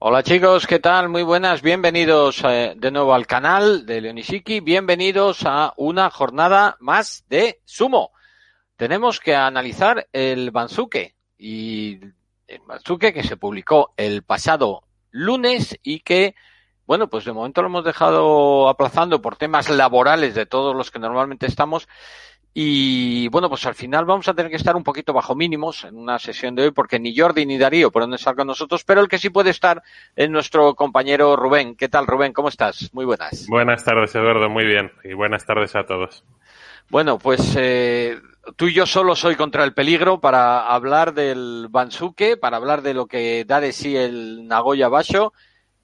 [0.00, 1.08] Hola chicos, ¿qué tal?
[1.08, 7.24] Muy buenas, bienvenidos eh, de nuevo al canal de Leonishiki, bienvenidos a una jornada más
[7.28, 8.12] de sumo.
[8.76, 11.98] Tenemos que analizar el Banzuke y
[12.46, 16.36] el Banzuke que se publicó el pasado lunes y que,
[16.86, 21.00] bueno, pues de momento lo hemos dejado aplazando por temas laborales de todos los que
[21.00, 21.88] normalmente estamos
[22.60, 25.96] y bueno, pues al final vamos a tener que estar un poquito bajo mínimos en
[25.96, 29.00] una sesión de hoy, porque ni Jordi ni Darío por donde estar con nosotros, pero
[29.00, 29.80] el que sí puede estar
[30.16, 31.76] es nuestro compañero Rubén.
[31.76, 32.32] ¿Qué tal, Rubén?
[32.32, 32.92] ¿Cómo estás?
[32.92, 33.46] Muy buenas.
[33.48, 34.50] Buenas tardes, Eduardo.
[34.50, 34.90] Muy bien.
[35.04, 36.24] Y buenas tardes a todos.
[36.90, 38.18] Bueno, pues eh,
[38.56, 42.92] tú y yo solo soy contra el peligro para hablar del Bansuke, para hablar de
[42.92, 45.32] lo que da de sí el Nagoya Basho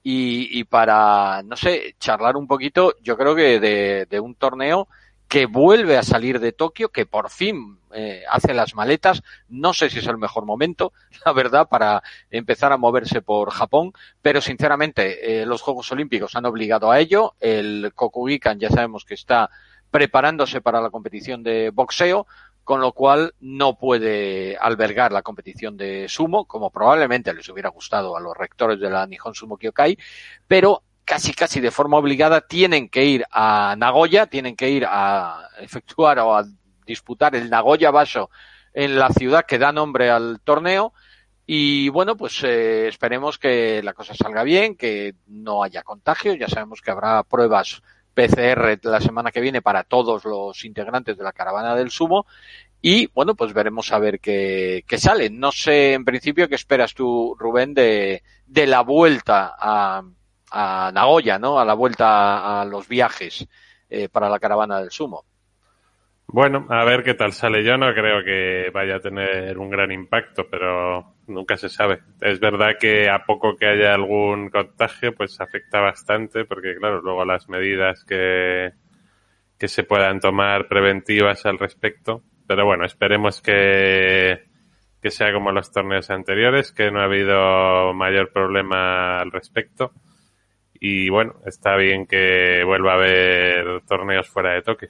[0.03, 4.89] y, y para, no sé, charlar un poquito, yo creo que de, de un torneo
[5.27, 9.23] que vuelve a salir de Tokio, que por fin eh, hace las maletas.
[9.49, 10.93] No sé si es el mejor momento,
[11.25, 16.45] la verdad, para empezar a moverse por Japón, pero sinceramente eh, los Juegos Olímpicos han
[16.45, 17.33] obligado a ello.
[17.39, 19.49] El Kokugikan ya sabemos que está
[19.91, 22.27] preparándose para la competición de boxeo,
[22.65, 28.17] con lo cual no puede albergar la competición de sumo, como probablemente les hubiera gustado
[28.17, 29.97] a los rectores de la Nihon Sumo Kyokai,
[30.47, 35.49] pero casi casi de forma obligada tienen que ir a Nagoya, tienen que ir a
[35.59, 36.45] efectuar o a
[36.85, 38.29] disputar el Nagoya Basho
[38.73, 40.93] en la ciudad que da nombre al torneo.
[41.47, 46.33] Y bueno, pues eh, esperemos que la cosa salga bien, que no haya contagio.
[46.33, 47.83] Ya sabemos que habrá pruebas
[48.15, 52.25] PCR la semana que viene para todos los integrantes de la caravana del sumo.
[52.81, 55.29] Y bueno, pues veremos a ver qué, qué sale.
[55.29, 60.03] No sé en principio qué esperas tú, Rubén, de, de la vuelta a,
[60.51, 61.59] a Nagoya, ¿no?
[61.59, 63.47] A la vuelta a los viajes
[63.89, 65.25] eh, para la caravana del sumo.
[66.27, 67.63] Bueno, a ver qué tal sale.
[67.63, 71.99] Yo no creo que vaya a tener un gran impacto, pero nunca se sabe.
[72.19, 77.25] Es verdad que a poco que haya algún contagio, pues afecta bastante, porque claro, luego
[77.25, 78.71] las medidas que,
[79.57, 82.23] que se puedan tomar preventivas al respecto.
[82.47, 84.45] Pero bueno, esperemos que,
[85.01, 89.93] que sea como los torneos anteriores, que no ha habido mayor problema al respecto
[90.79, 94.89] y bueno, está bien que vuelva a haber torneos fuera de toque.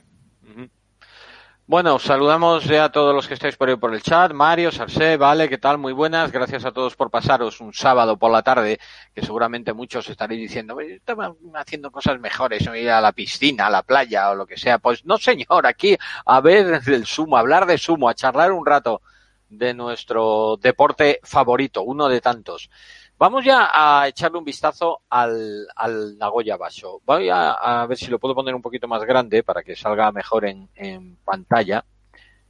[1.68, 4.32] Bueno, saludamos ya a todos los que estáis por ahí por el chat.
[4.32, 5.78] Mario, Sarse, Vale, ¿qué tal?
[5.78, 6.30] Muy buenas.
[6.30, 8.78] Gracias a todos por pasaros un sábado por la tarde,
[9.12, 13.82] que seguramente muchos estaréis diciendo, estaban haciendo cosas mejores, ir a la piscina, a la
[13.82, 14.78] playa o lo que sea.
[14.78, 18.64] Pues no, señor, aquí a ver el sumo, a hablar de sumo, a charlar un
[18.64, 19.02] rato
[19.48, 22.70] de nuestro deporte favorito, uno de tantos.
[23.18, 27.00] Vamos ya a echarle un vistazo al, al Nagoya Basho.
[27.04, 30.12] Voy a, a, ver si lo puedo poner un poquito más grande para que salga
[30.12, 31.82] mejor en, en pantalla.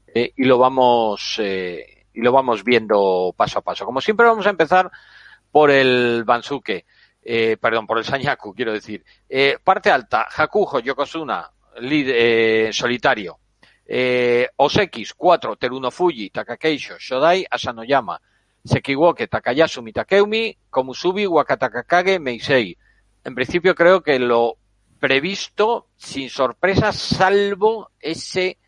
[0.06, 3.84] Eh, y lo vamos, eh, y lo vamos viendo paso a paso.
[3.84, 4.90] Como siempre vamos a empezar
[5.52, 6.84] por el Bansuke,
[7.22, 9.04] eh, perdón, por el Sanyaku, quiero decir.
[9.28, 11.48] Eh, parte alta, Hakujo, Yokozuna,
[11.78, 13.38] lead, eh, solitario.
[13.86, 18.20] Eh, Osekis, 4, Teruno Fuji, Takakeisho, Shodai, Asanoyama.
[18.66, 22.76] Sekiwoke, Takayasu, Mitakeumi, Komusubi, Wakatakakage, Meisei.
[23.24, 24.56] En principio creo que lo
[24.98, 28.58] previsto, sin sorpresas, salvo ese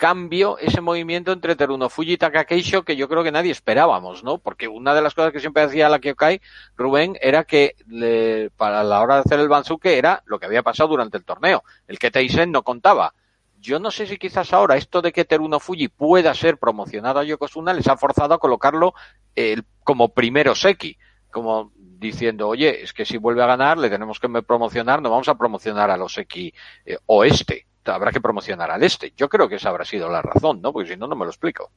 [0.00, 4.38] cambio, ese movimiento entre Terunofuji y Takakeisho que yo creo que nadie esperábamos, ¿no?
[4.38, 6.40] Porque una de las cosas que siempre hacía la Kyokai,
[6.74, 10.62] Rubén, era que le, para la hora de hacer el Bansuke era lo que había
[10.62, 11.64] pasado durante el torneo.
[11.86, 13.12] El que Teisen no contaba.
[13.60, 17.24] Yo no sé si quizás ahora esto de que Teruno Fuji pueda ser promocionado a
[17.24, 18.94] Yokozuna les ha forzado a colocarlo
[19.36, 20.96] eh, como primero Seki,
[21.30, 25.28] como diciendo, oye, es que si vuelve a ganar le tenemos que promocionar, no vamos
[25.28, 26.52] a promocionar a los Seki
[26.86, 29.12] eh, oeste, habrá que promocionar al este.
[29.16, 30.72] Yo creo que esa habrá sido la razón, ¿no?
[30.72, 31.70] Porque si no, no me lo explico.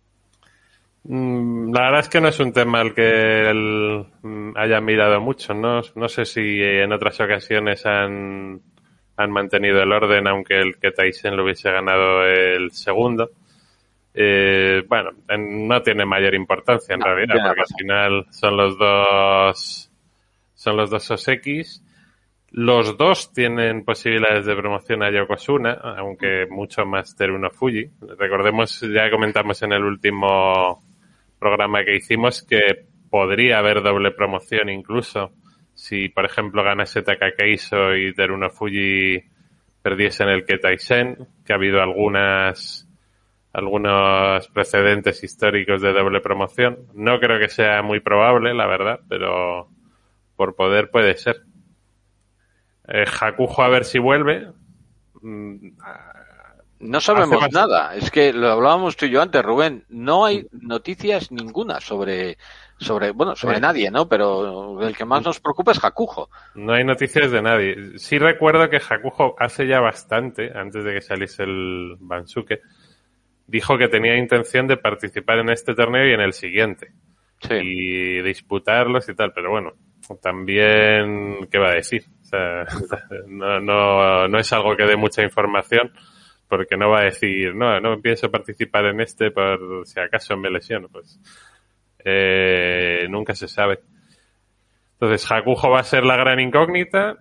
[1.06, 4.06] La verdad es que no es un tema al que él
[4.56, 5.82] haya mirado mucho, ¿no?
[5.96, 8.62] No sé si en otras ocasiones han
[9.16, 13.30] han mantenido el orden, aunque el que Tyson lo hubiese ganado el segundo.
[14.14, 19.90] Eh, bueno, no tiene mayor importancia en realidad, porque al final son los dos
[20.54, 21.62] son los dos Oseki.
[22.52, 27.90] Los dos tienen posibilidades de promoción a Yokozuna, aunque mucho más Teruno Fuji.
[28.18, 30.84] Recordemos, ya comentamos en el último
[31.40, 35.32] programa que hicimos que podría haber doble promoción incluso
[35.84, 39.22] si, por ejemplo, ganase Takakeiso y Teruno Fuji
[39.82, 42.88] perdiesen el Ketaisen, que ha habido algunas
[43.52, 46.88] algunos precedentes históricos de doble promoción.
[46.94, 49.68] No creo que sea muy probable, la verdad, pero
[50.38, 51.42] por poder puede ser.
[52.88, 53.04] Eh,
[53.58, 54.54] a ver si vuelve.
[56.84, 57.96] No sabemos nada.
[57.96, 59.86] Es que lo hablábamos tú y yo antes, Rubén.
[59.90, 62.38] No hay noticias ninguna sobre,
[62.78, 64.10] sobre, bueno, sobre nadie, ¿no?
[64.10, 66.30] Pero el que más nos preocupa es Hakujo.
[66.56, 67.98] No hay noticias de nadie.
[67.98, 72.62] Sí recuerdo que Hakujo hace ya bastante, antes de que saliese el Bansuke,
[73.48, 76.92] dijo que tenía intención de participar en este torneo y en el siguiente.
[77.40, 77.56] Sí.
[77.56, 79.72] Y disputarlos y tal, pero bueno,
[80.22, 82.04] también, ¿qué va a decir?
[82.22, 82.66] O sea,
[83.28, 85.94] no, no, no es algo que dé mucha información
[86.54, 90.52] porque no va a decir, no, no pienso participar en este por si acaso me
[90.52, 91.20] lesiono, pues
[92.06, 93.80] eh, nunca se sabe.
[94.94, 97.18] Entonces, Hakujo va a ser la gran incógnita.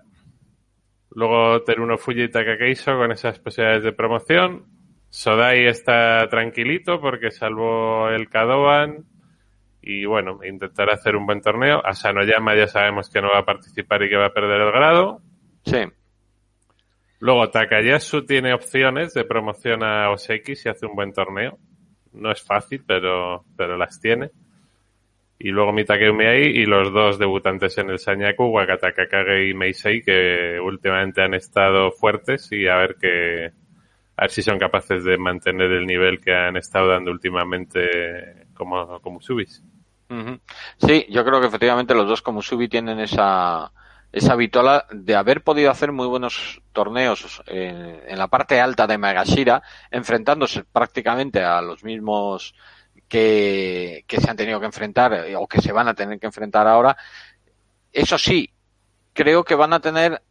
[1.15, 4.67] Luego Teruno Fuji y Takakeiso con esas posibilidades de promoción.
[5.09, 9.07] Sodai está tranquilito porque salvo el Kadoban
[9.81, 11.81] y bueno, intentará hacer un buen torneo.
[11.83, 15.23] Asanoyama ya sabemos que no va a participar y que va a perder el grado.
[15.65, 15.85] Sí.
[17.23, 21.57] Luego Takayasu tiene opciones de promoción a Oseki si hace un buen torneo.
[22.15, 24.33] No es fácil, pero, pero las tiene.
[25.39, 30.03] Y luego Mitake ahí y los dos debutantes en el Sanyaku, Wakata Kakage y Meisei,
[30.03, 33.53] que últimamente han estado fuertes y a ver que,
[34.17, 39.01] a ver si son capaces de mantener el nivel que han estado dando últimamente como,
[39.01, 39.63] como Subis.
[40.77, 43.71] Sí, yo creo que efectivamente los dos como Subi tienen esa,
[44.13, 49.63] esa vitola de haber podido hacer muy buenos torneos en, la parte alta de Magashira,
[49.91, 52.55] enfrentándose prácticamente a los mismos
[53.09, 56.67] que, se han tenido que enfrentar eh, o que se van a tener que enfrentar
[56.69, 56.97] ahora.
[57.91, 58.51] Eso sí,
[59.13, 60.23] creo que van a tener,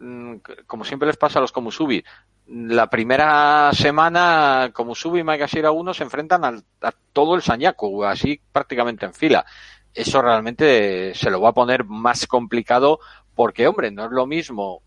[0.00, 0.36] mm,
[0.66, 2.04] como siempre les pasa a los Komusubi,
[2.48, 8.40] la primera semana, como Subi y Magashira 1 se enfrentan a todo el Sanyaku, así
[8.52, 9.44] prácticamente en fila.
[9.92, 13.00] Eso realmente se lo va a poner más complicado
[13.38, 14.82] porque, hombre, no es lo mismo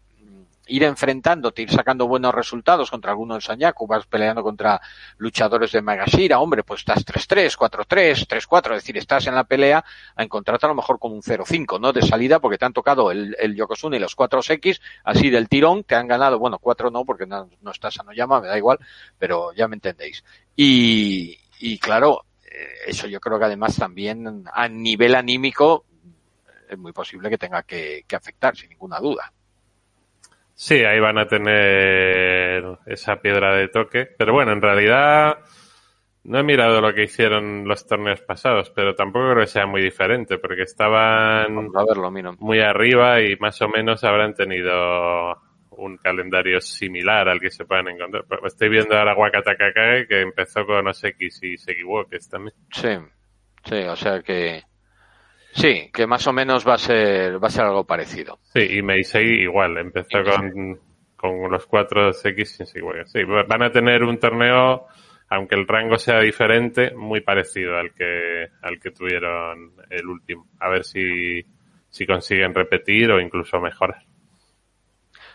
[0.67, 4.81] ir enfrentándote, ir sacando buenos resultados contra alguno de Sanyaku, vas peleando contra
[5.19, 9.85] luchadores de Magashira, hombre, pues estás 3-3, 4-3, 3-4, es decir, estás en la pelea
[10.17, 11.93] a encontrarte a lo mejor con un 0-5, ¿no?
[11.93, 15.85] De salida, porque te han tocado el, el Yokozuna y los 4X, así del tirón,
[15.85, 18.79] te han ganado, bueno, 4 no, porque no, no estás a llama, me da igual,
[19.17, 20.25] pero ya me entendéis.
[20.57, 25.85] Y, y claro, eh, eso yo creo que además también a nivel anímico
[26.71, 29.31] es muy posible que tenga que, que afectar, sin ninguna duda.
[30.53, 34.07] Sí, ahí van a tener esa piedra de toque.
[34.17, 35.39] Pero bueno, en realidad
[36.23, 39.81] no he mirado lo que hicieron los torneos pasados, pero tampoco creo que sea muy
[39.81, 41.69] diferente, porque estaban
[42.39, 45.35] muy arriba y más o menos habrán tenido
[45.71, 48.25] un calendario similar al que se pueden encontrar.
[48.45, 52.55] Estoy viendo ahora Wakata Kakage que empezó con Oseki y Sekiwokes también.
[52.71, 52.97] Sí,
[53.63, 54.61] sí, o sea que
[55.53, 58.39] Sí, que más o menos va a ser, va a ser algo parecido.
[58.53, 60.79] Sí, y Meisei igual, empezó con,
[61.15, 64.87] con los cuatro X sin Sí, van a tener un torneo,
[65.29, 70.47] aunque el rango sea diferente, muy parecido al que, al que tuvieron el último.
[70.59, 71.45] A ver si,
[71.89, 74.03] si consiguen repetir o incluso mejorar.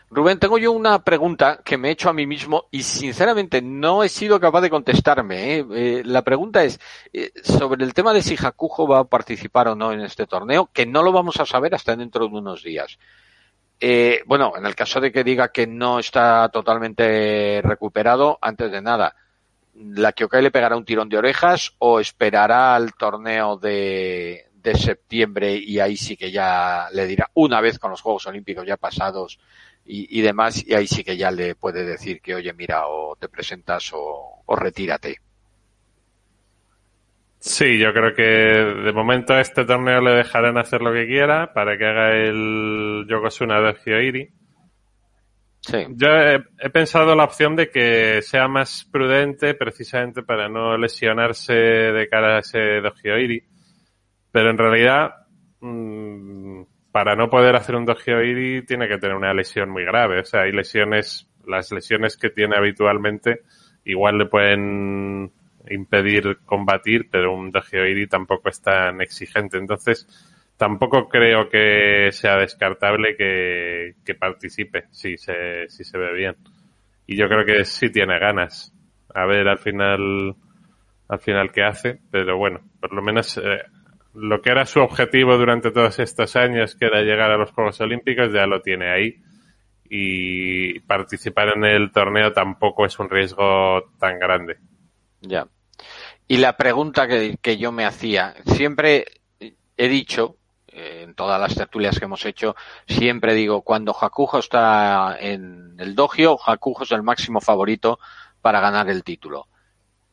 [0.08, 4.04] Rubén, tengo yo una pregunta que me he hecho a mí mismo y sinceramente no
[4.04, 5.56] he sido capaz de contestarme.
[5.56, 5.66] ¿eh?
[5.74, 6.78] Eh, la pregunta es
[7.12, 10.70] eh, sobre el tema de si Hakujo va a participar o no en este torneo,
[10.72, 12.98] que no lo vamos a saber hasta dentro de unos días.
[14.26, 19.16] bueno, en el caso de que diga que no está totalmente recuperado, antes de nada,
[19.74, 25.56] ¿la Kyokai le pegará un tirón de orejas o esperará al torneo de, de septiembre
[25.56, 29.38] y ahí sí que ya le dirá, una vez con los Juegos Olímpicos ya pasados,
[29.88, 33.28] y, demás, y ahí sí que ya le puede decir que, oye, mira, o te
[33.28, 35.20] presentas o, o retírate.
[37.38, 41.52] Sí, yo creo que de momento a este torneo le dejarán hacer lo que quiera
[41.52, 44.28] para que haga el Yokozuna de Hyoiri.
[45.60, 45.78] Sí.
[45.90, 52.08] Yo he, pensado la opción de que sea más prudente precisamente para no lesionarse de
[52.08, 53.42] cara a ese Hyoiri.
[54.32, 55.10] Pero en realidad,
[55.60, 56.62] mmm,
[56.96, 60.20] para no poder hacer un dojo iri tiene que tener una lesión muy grave.
[60.20, 63.42] O sea, hay lesiones, las lesiones que tiene habitualmente
[63.84, 65.30] igual le pueden
[65.68, 69.58] impedir combatir, pero un Dogeoiri tampoco es tan exigente.
[69.58, 70.08] Entonces,
[70.56, 76.36] tampoco creo que sea descartable que, que participe si se, si se ve bien.
[77.06, 78.72] Y yo creo que sí tiene ganas.
[79.14, 80.34] A ver al final,
[81.08, 83.60] al final qué hace, pero bueno, por lo menos eh,
[84.16, 87.80] lo que era su objetivo durante todos estos años, que era llegar a los Juegos
[87.80, 89.22] Olímpicos, ya lo tiene ahí.
[89.88, 94.56] Y participar en el torneo tampoco es un riesgo tan grande.
[95.20, 95.46] Ya.
[96.26, 99.04] Y la pregunta que, que yo me hacía, siempre
[99.76, 102.56] he dicho, eh, en todas las tertulias que hemos hecho,
[102.88, 107.98] siempre digo, cuando Hakujo está en el dogio, Hakujo es el máximo favorito
[108.40, 109.46] para ganar el título.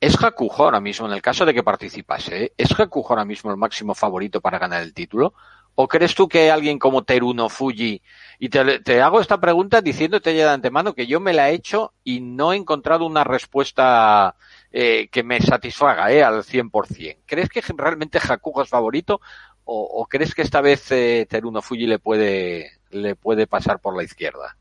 [0.03, 2.53] ¿Es Hakujo ahora mismo, en el caso de que participase, ¿eh?
[2.57, 5.33] ¿es Hakujo ahora mismo el máximo favorito para ganar el título?
[5.75, 8.01] ¿O crees tú que alguien como Teruno Fuji,
[8.37, 11.53] y te, te, hago esta pregunta diciéndote ya de antemano que yo me la he
[11.53, 14.35] hecho y no he encontrado una respuesta
[14.73, 17.19] eh, que me satisfaga eh, al 100%.
[17.25, 19.21] ¿Crees que realmente Hakujo es favorito
[19.63, 23.95] o, o crees que esta vez eh, Teruno Fuji le puede, le puede pasar por
[23.95, 24.57] la izquierda?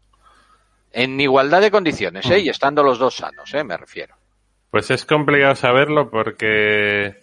[0.93, 2.39] En igualdad de condiciones, ¿eh?
[2.39, 3.65] Y estando los dos sanos, ¿eh?
[3.65, 4.22] Me refiero.
[4.73, 7.17] Pues es complicado saberlo porque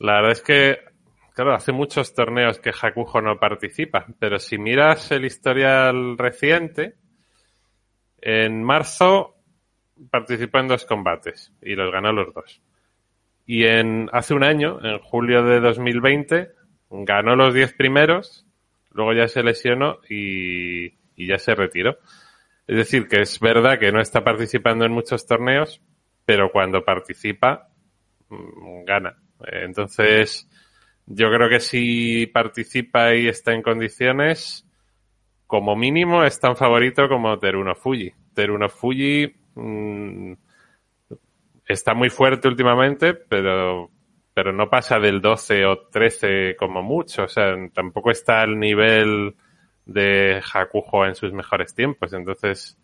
[0.00, 0.78] la verdad es que,
[1.34, 6.94] claro, hace muchos torneos que Hakujo no participa, pero si miras el historial reciente,
[8.22, 9.34] en marzo
[10.10, 12.62] participó en dos combates y los ganó los dos.
[13.44, 16.48] Y en hace un año, en julio de 2020,
[16.88, 18.46] ganó los diez primeros,
[18.90, 21.98] luego ya se lesionó y, y ya se retiró.
[22.66, 25.82] Es decir, que es verdad que no está participando en muchos torneos,
[26.24, 27.68] pero cuando participa,
[28.28, 29.16] mm, gana.
[29.46, 30.48] Entonces,
[31.06, 34.66] yo creo que si participa y está en condiciones,
[35.46, 38.12] como mínimo es tan favorito como Teruno Fuji.
[38.34, 40.32] Teruno Fuji mmm,
[41.66, 43.90] está muy fuerte últimamente, pero,
[44.32, 47.24] pero no pasa del 12 o 13 como mucho.
[47.24, 49.34] O sea, tampoco está al nivel
[49.86, 52.12] de Hakujo en sus mejores tiempos.
[52.12, 52.78] Entonces,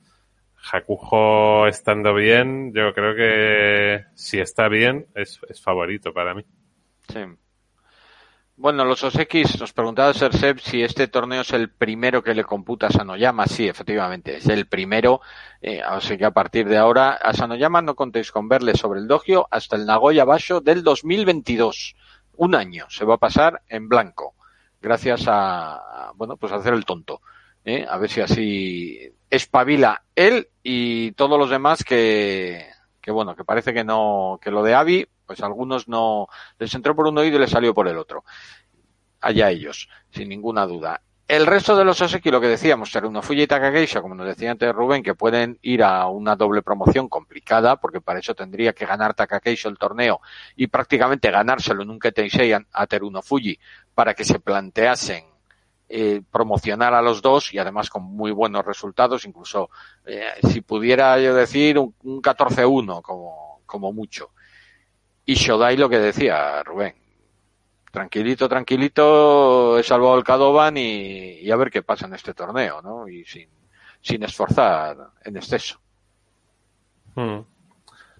[0.73, 6.45] Hakujo estando bien, yo creo que si está bien, es, es favorito para mí.
[7.09, 7.21] Sí.
[8.57, 12.89] Bueno, los Osx nos preguntaba Sersep si este torneo es el primero que le computa
[12.89, 13.47] a Sanoyama.
[13.47, 15.23] Sí, efectivamente, es el primero.
[15.63, 19.09] Eh, así que a partir de ahora, a Sanoyama no contéis con verle sobre el
[19.09, 21.97] dogio hasta el Nagoya Basho del 2022.
[22.37, 24.35] Un año se va a pasar en blanco
[24.81, 27.21] gracias a, a bueno, pues a hacer el tonto.
[27.65, 27.87] ¿eh?
[27.89, 32.67] A ver si así espabila él y todos los demás que,
[33.01, 36.95] que bueno, que parece que no, que lo de Avi, pues algunos no, les entró
[36.95, 38.25] por un oído y les salió por el otro.
[39.21, 41.01] Allá ellos, sin ninguna duda.
[41.29, 44.51] El resto de los Oseki, lo que decíamos, Teruno Fuji y Takageisha, como nos decía
[44.51, 48.85] antes Rubén, que pueden ir a una doble promoción complicada, porque para eso tendría que
[48.85, 50.21] ganar Takageisha el torneo
[50.57, 53.57] y prácticamente ganárselo en un Ketensei a Teruno Fuji
[53.95, 55.30] para que se planteasen
[55.93, 59.71] eh, promocionar a los dos y además con muy buenos resultados, incluso
[60.07, 64.31] eh, si pudiera yo decir un, un 14-1 como, como mucho.
[65.25, 66.95] Y Shodai lo que decía Rubén,
[67.91, 73.09] tranquilito, tranquilito, he salvado el Cadovan y, a ver qué pasa en este torneo, ¿no?
[73.09, 73.49] Y sin,
[74.01, 75.81] sin esforzar en exceso.
[77.17, 77.41] Hmm.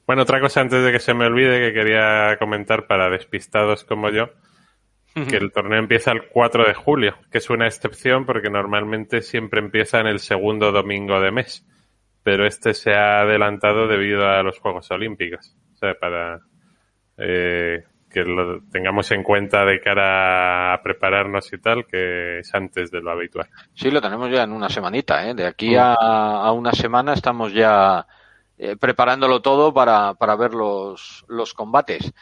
[0.09, 4.11] Bueno, otra cosa antes de que se me olvide que quería comentar para despistados como
[4.11, 4.31] yo,
[5.15, 9.61] que el torneo empieza el 4 de julio, que es una excepción porque normalmente siempre
[9.61, 11.67] empieza en el segundo domingo de mes,
[12.23, 16.41] pero este se ha adelantado debido a los Juegos Olímpicos, o sea, para
[17.19, 22.91] eh, que lo tengamos en cuenta de cara a prepararnos y tal, que es antes
[22.91, 23.49] de lo habitual.
[23.75, 25.35] Sí, lo tenemos ya en una semanita, ¿eh?
[25.35, 28.07] De aquí a, a una semana estamos ya
[28.63, 32.13] eh, preparándolo todo para, para ver los, los combates.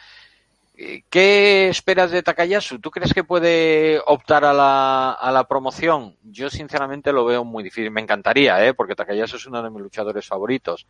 [1.09, 2.79] ¿Qué esperas de Takayasu?
[2.79, 6.15] ¿Tú crees que puede optar a la, a la promoción?
[6.23, 7.91] Yo sinceramente lo veo muy difícil.
[7.91, 8.73] Me encantaría, ¿eh?
[8.73, 10.87] porque Takayasu es uno de mis luchadores favoritos,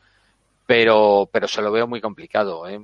[0.67, 2.67] pero, pero se lo veo muy complicado.
[2.67, 2.79] ¿eh?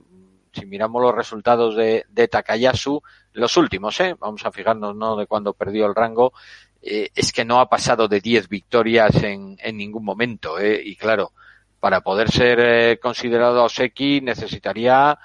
[0.51, 4.15] Si miramos los resultados de, de Takayasu, los últimos, ¿eh?
[4.19, 5.15] vamos a fijarnos ¿no?
[5.15, 6.33] de cuando perdió el rango,
[6.81, 10.57] eh, es que no ha pasado de 10 victorias en, en ningún momento.
[10.57, 10.81] ¿eh?
[10.83, 11.33] Y claro,
[11.79, 15.19] para poder ser eh, considerado Oseki necesitaría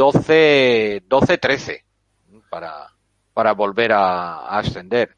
[0.00, 1.84] 12, 12, 13
[2.48, 2.86] para,
[3.34, 5.10] para volver a, a, ascender.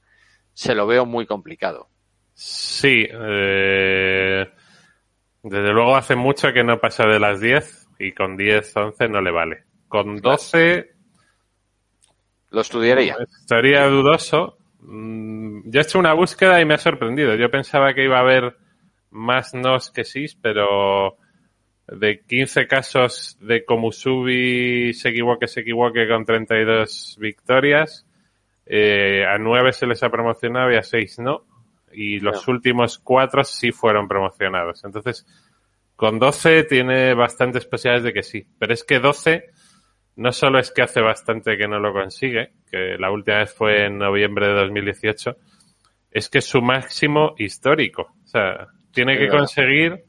[0.53, 1.89] Se lo veo muy complicado.
[2.35, 4.45] Sí, eh,
[5.41, 9.21] desde luego hace mucho que no pasa de las 10 y con 10, 11 no
[9.21, 9.65] le vale.
[9.87, 10.91] Con 12
[12.51, 13.17] lo estudiaría.
[13.41, 14.59] Estaría dudoso.
[14.81, 17.37] Mm, yo he hecho una búsqueda y me ha sorprendido.
[17.37, 18.57] Yo pensaba que iba a haber
[19.11, 21.19] más nos que sí, pero
[21.99, 28.07] de 15 casos de Komusubi se equivoque, se equivoque con 32 victorias,
[28.67, 31.45] eh, a 9 se les ha promocionado y a 6 no.
[31.93, 34.83] Y los últimos 4 sí fueron promocionados.
[34.85, 35.27] Entonces,
[35.95, 38.47] con 12 tiene bastantes posibilidades de que sí.
[38.59, 39.51] Pero es que 12
[40.17, 43.87] no solo es que hace bastante que no lo consigue, que la última vez fue
[43.87, 45.37] en noviembre de 2018,
[46.11, 48.15] es que es su máximo histórico.
[48.23, 50.05] O sea, tiene que conseguir,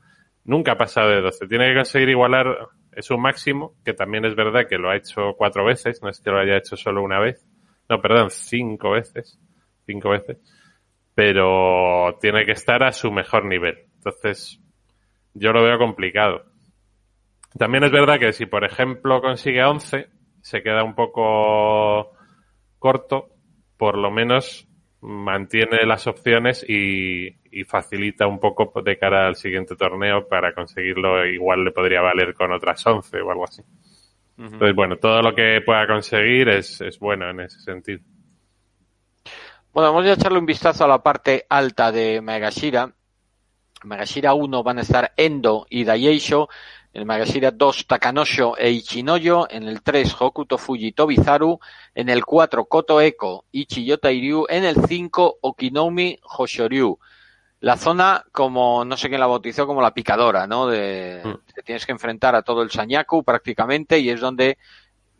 [0.46, 2.70] nunca ha pasado de 12, tiene que conseguir igualar
[3.00, 6.32] su máximo, que también es verdad que lo ha hecho cuatro veces, no es que
[6.32, 7.46] lo haya hecho solo una vez,
[7.90, 9.40] no, perdón, cinco veces,
[9.86, 10.38] cinco veces,
[11.16, 13.88] pero tiene que estar a su mejor nivel.
[13.96, 14.60] Entonces,
[15.34, 16.46] yo lo veo complicado.
[17.58, 20.08] También es verdad que si, por ejemplo, consigue 11,
[20.42, 22.12] se queda un poco
[22.80, 23.30] corto,
[23.78, 24.68] por lo menos
[25.04, 27.36] mantiene las opciones y,
[27.68, 31.26] facilita un poco de cara al siguiente torneo para conseguirlo.
[31.26, 33.62] Igual le podría valer con otras 11 o algo así.
[34.38, 38.02] Entonces, bueno, todo lo que pueda conseguir es, es bueno en ese sentido.
[39.72, 42.92] Bueno, vamos a echarle un vistazo a la parte alta de Megashira.
[43.84, 46.50] Megashira 1 van a estar Endo y Daieisho.
[46.94, 49.48] En el Megashira 2 Takanosho e Ichinoyo.
[49.50, 51.60] En el 3 Hokuto Fuji Tobizaru.
[51.96, 54.46] En el 4 Koto Eko Ichiyota Iryu.
[54.48, 57.00] En el 5 Okinomi Hoshoryu.
[57.62, 60.68] La zona, como no sé quién la bautizó, como la picadora, ¿no?
[60.68, 61.62] De, mm.
[61.64, 64.58] tienes que enfrentar a todo el Sanyaku prácticamente y es donde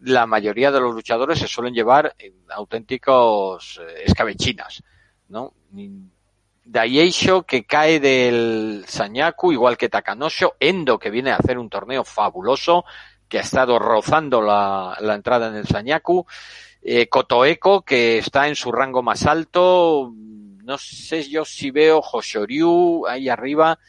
[0.02, 2.14] la mayoría de los luchadores se suelen llevar
[2.50, 4.84] auténticos eh, escabechinas,
[5.30, 5.54] ¿no?
[6.66, 12.04] Daieisho que cae del Sanyaku, igual que Takanosho, Endo que viene a hacer un torneo
[12.04, 12.86] fabuloso,
[13.28, 16.26] que ha estado rozando la, entrada en el Sanyaku,
[16.82, 23.08] eh, Kotoeko que está en su rango más alto, no sé yo si veo Hoshoryu
[23.08, 23.80] ahí arriba,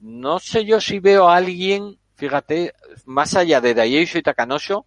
[0.00, 4.86] no sé yo si veo a alguien, fíjate, más allá de Daieisho y Takanosho,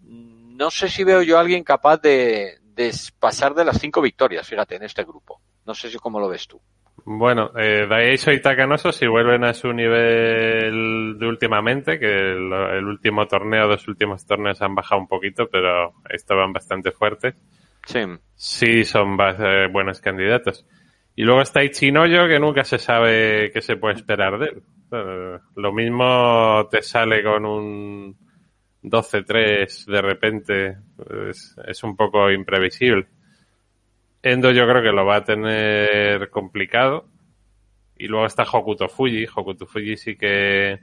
[0.00, 4.46] no sé si veo yo a alguien capaz de, de pasar de las cinco victorias,
[4.46, 5.40] fíjate, en este grupo.
[5.66, 6.60] No sé si cómo lo ves tú.
[7.04, 13.26] Bueno, eh, Daisho y Takanoso si vuelven a su nivel de últimamente, que el, último
[13.26, 17.34] torneo, dos últimos torneos han bajado un poquito, pero estaban bastante fuertes.
[17.86, 18.00] Sí.
[18.34, 20.66] Sí, son eh, buenos candidatos.
[21.16, 24.62] Y luego está Ichinoyo, que nunca se sabe qué se puede esperar de él.
[24.92, 28.16] Eh, lo mismo te sale con un
[28.82, 30.76] 12-3 de repente,
[31.66, 33.08] es un poco imprevisible.
[34.22, 37.06] Endo yo creo que lo va a tener complicado.
[37.96, 39.26] Y luego está Hokuto Fuji.
[39.34, 40.80] Hokuto Fuji sí que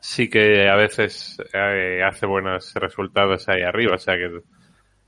[0.00, 4.42] sí que a veces eh, hace buenos resultados ahí arriba, o sea que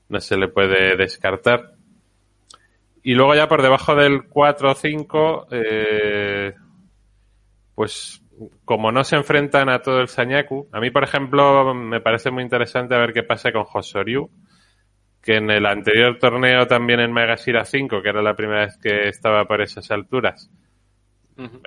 [0.09, 1.73] no se le puede descartar.
[3.03, 6.55] Y luego ya por debajo del 4 o 5, eh,
[7.75, 8.23] pues
[8.65, 12.43] como no se enfrentan a todo el Sanyaku, a mí por ejemplo me parece muy
[12.43, 14.29] interesante a ver qué pasa con Hosoryu
[15.21, 19.09] que en el anterior torneo también en Megashira 5, que era la primera vez que
[19.09, 20.49] estaba por esas alturas,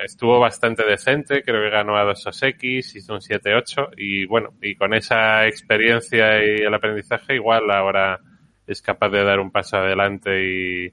[0.02, 4.74] estuvo bastante decente, creo que ganó a dos Oseki, hizo un 7-8 y bueno, y
[4.74, 8.18] con esa experiencia y el aprendizaje igual ahora
[8.66, 10.92] es capaz de dar un paso adelante y,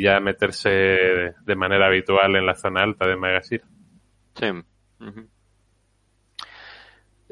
[0.00, 3.66] ya meterse de, manera habitual en la zona alta de Megashira.
[4.34, 4.46] Sí.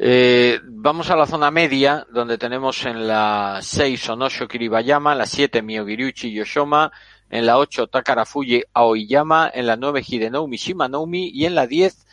[0.03, 5.27] Eh, vamos a la zona media, donde tenemos en la 6 Onosho Kiribayama, en la
[5.27, 6.91] 7 Miyogiriuchi Yoshoma,
[7.29, 12.07] en la 8 Takarafuji Aoiyama, en la 9 Hidenoumi Shimanoumi y en la 10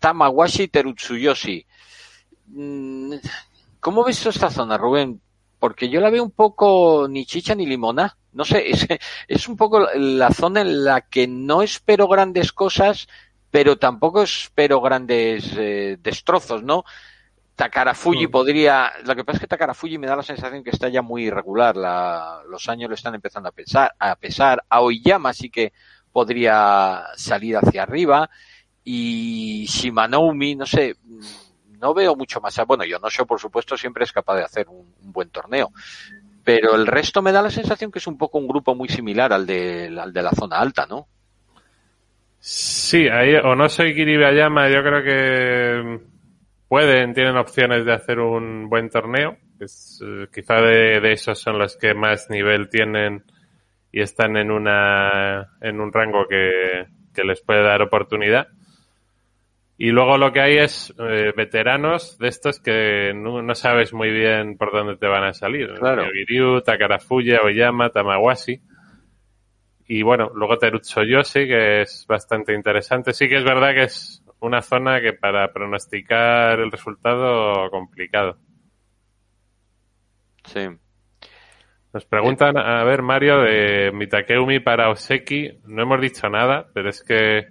[0.00, 1.64] Tamawashi Terutsuyoshi.
[2.48, 3.14] Mm,
[3.78, 5.20] ¿Cómo ves esta zona, Rubén?
[5.60, 8.16] Porque yo la veo un poco ni chicha ni limona.
[8.32, 8.84] No sé, es,
[9.28, 13.06] es un poco la zona en la que no espero grandes cosas,
[13.52, 16.84] pero tampoco espero grandes eh, destrozos, ¿no?
[17.58, 18.30] Takarafuji mm.
[18.30, 21.24] podría, lo que pasa es que Takarafuji me da la sensación que está ya muy
[21.24, 21.74] irregular,
[22.46, 25.72] los años lo están empezando a pesar, a pesar, Aoyama sí que
[26.12, 28.30] podría salir hacia arriba
[28.84, 30.94] y Shimanoumi, no sé,
[31.80, 34.68] no veo mucho más, bueno, yo no sé, por supuesto, siempre es capaz de hacer
[34.68, 35.72] un, buen torneo,
[36.44, 39.32] pero el resto me da la sensación que es un poco un grupo muy similar
[39.32, 41.08] al de, al de la zona alta, ¿no?
[42.38, 46.17] Sí, ahí, o no soy Kiribayama, yo creo que
[46.68, 49.36] pueden, tienen opciones de hacer un buen torneo.
[49.58, 53.24] Es, eh, quizá de, esos son los que más nivel tienen
[53.90, 58.48] y están en una en un rango que, que les puede dar oportunidad.
[59.80, 64.58] Y luego lo que hay es eh, veteranos de estos que no, sabes muy bien
[64.58, 65.72] por dónde te van a salir.
[65.78, 66.02] Claro.
[66.02, 68.60] Takara Takarafuya, Oyama, Tamawashi.
[69.86, 73.12] Y bueno, luego Terutsu Yoshi, que es bastante interesante.
[73.12, 78.38] Sí que es verdad que es una zona que para pronosticar el resultado complicado.
[80.44, 80.68] Sí.
[81.92, 85.60] Nos preguntan, a ver, Mario, de Mitakeumi para Oseki.
[85.66, 87.48] No hemos dicho nada, pero es que.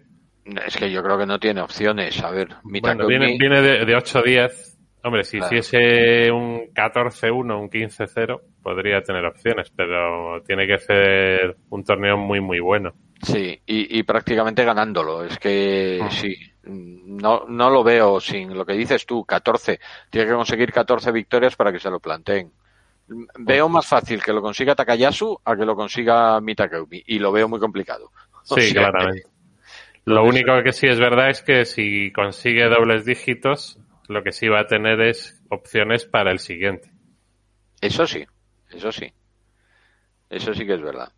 [0.66, 2.24] Es que yo creo que no tiene opciones.
[2.24, 3.04] A ver, Mitakeumi.
[3.04, 4.78] Bueno, viene, viene de, de 8-10.
[5.04, 11.84] Hombre, si hiciese un 14-1, un 15-0, podría tener opciones, pero tiene que ser un
[11.84, 12.94] torneo muy, muy bueno.
[13.22, 15.24] Sí, y, y prácticamente ganándolo.
[15.24, 16.10] Es que ah.
[16.12, 19.80] sí, no, no lo veo sin lo que dices tú, 14.
[20.10, 22.52] Tiene que conseguir 14 victorias para que se lo planteen.
[23.40, 27.48] Veo más fácil que lo consiga Takayasu a que lo consiga Mitakeumi y lo veo
[27.48, 28.12] muy complicado.
[28.48, 29.28] Sí, claramente.
[30.06, 33.78] Lo único que sí es verdad es que si consigue dobles dígitos,
[34.08, 36.90] lo que sí va a tener es opciones para el siguiente.
[37.82, 38.26] Eso sí,
[38.70, 39.12] eso sí.
[40.30, 41.12] Eso sí que es verdad.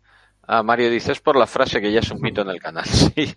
[0.52, 2.84] Ah, Mario dice, es por la frase que ya es un mito en el canal.
[2.92, 3.32] Sí.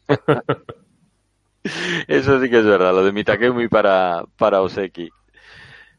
[2.07, 5.09] eso sí que es verdad, lo de Mitakeumi para, para Oseki.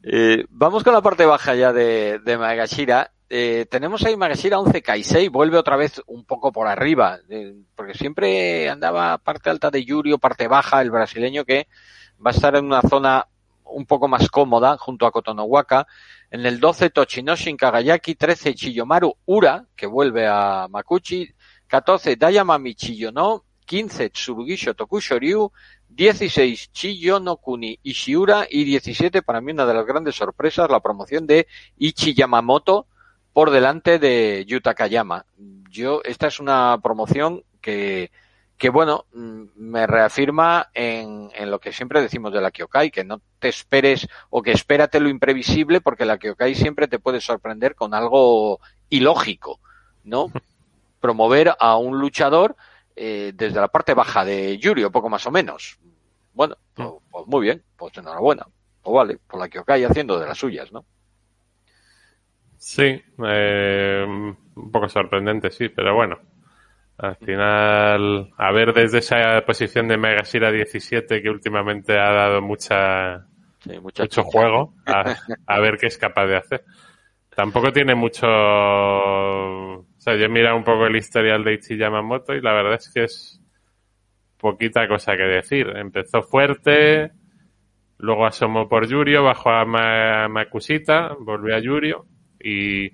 [0.02, 3.12] Eh, vamos con la parte baja ya de, de Magashira.
[3.30, 7.94] Eh, tenemos ahí Magashira 11 Kaisei, vuelve otra vez un poco por arriba, eh, porque
[7.94, 11.68] siempre andaba parte alta de Yuri parte baja, el brasileño que
[12.14, 13.28] va a estar en una zona
[13.62, 15.86] un poco más cómoda junto a Kotonowaka.
[16.34, 21.32] En el 12 Tochinoshin Kagayaki, 13 Chiyomaru Ura, que vuelve a Makuchi,
[21.68, 25.52] 14 Dayama Michiyono, 15 Tsurugisho Tokushoryu,
[25.88, 28.48] 16 Chiyo no Kuni Ishiura.
[28.50, 31.46] Y 17 para mí una de las grandes sorpresas la promoción de
[31.78, 32.88] Ichi Yamamoto
[33.32, 35.26] por delante de Yuta Kayama.
[35.70, 38.10] Yo esta es una promoción que
[38.56, 43.04] que bueno, mm, me reafirma en, en, lo que siempre decimos de la Kyokai, que
[43.04, 47.74] no te esperes o que espérate lo imprevisible porque la Kyokai siempre te puede sorprender
[47.74, 49.60] con algo ilógico,
[50.04, 50.30] ¿no?
[51.00, 52.56] Promover a un luchador
[52.96, 55.78] eh, desde la parte baja de Yuri, o poco más o menos.
[56.32, 58.46] Bueno, pues, pues muy bien, pues enhorabuena.
[58.82, 60.84] O pues vale, por la Kyokai haciendo de las suyas, ¿no?
[62.56, 66.18] Sí, eh, un poco sorprendente, sí, pero bueno,
[66.96, 73.26] al final, a ver desde esa posición de Megashira 17 que últimamente ha dado mucha,
[73.82, 76.64] mucho juego, a, ver qué es capaz de hacer.
[77.34, 78.28] Tampoco tiene mucho...
[78.28, 82.74] O sea, yo he mirado un poco el historial de Ichi Yamamoto y la verdad
[82.74, 83.40] es que es
[84.38, 85.66] poquita cosa que decir.
[85.74, 87.10] Empezó fuerte,
[87.98, 92.06] luego asomó por Yurio, bajó a Makusita, volvió a Yurio
[92.38, 92.90] y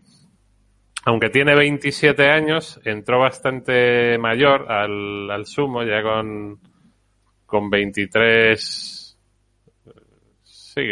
[1.04, 6.58] aunque tiene 27 años, entró bastante mayor al, al sumo, ya con,
[7.46, 9.18] con 23,
[10.42, 10.82] sí,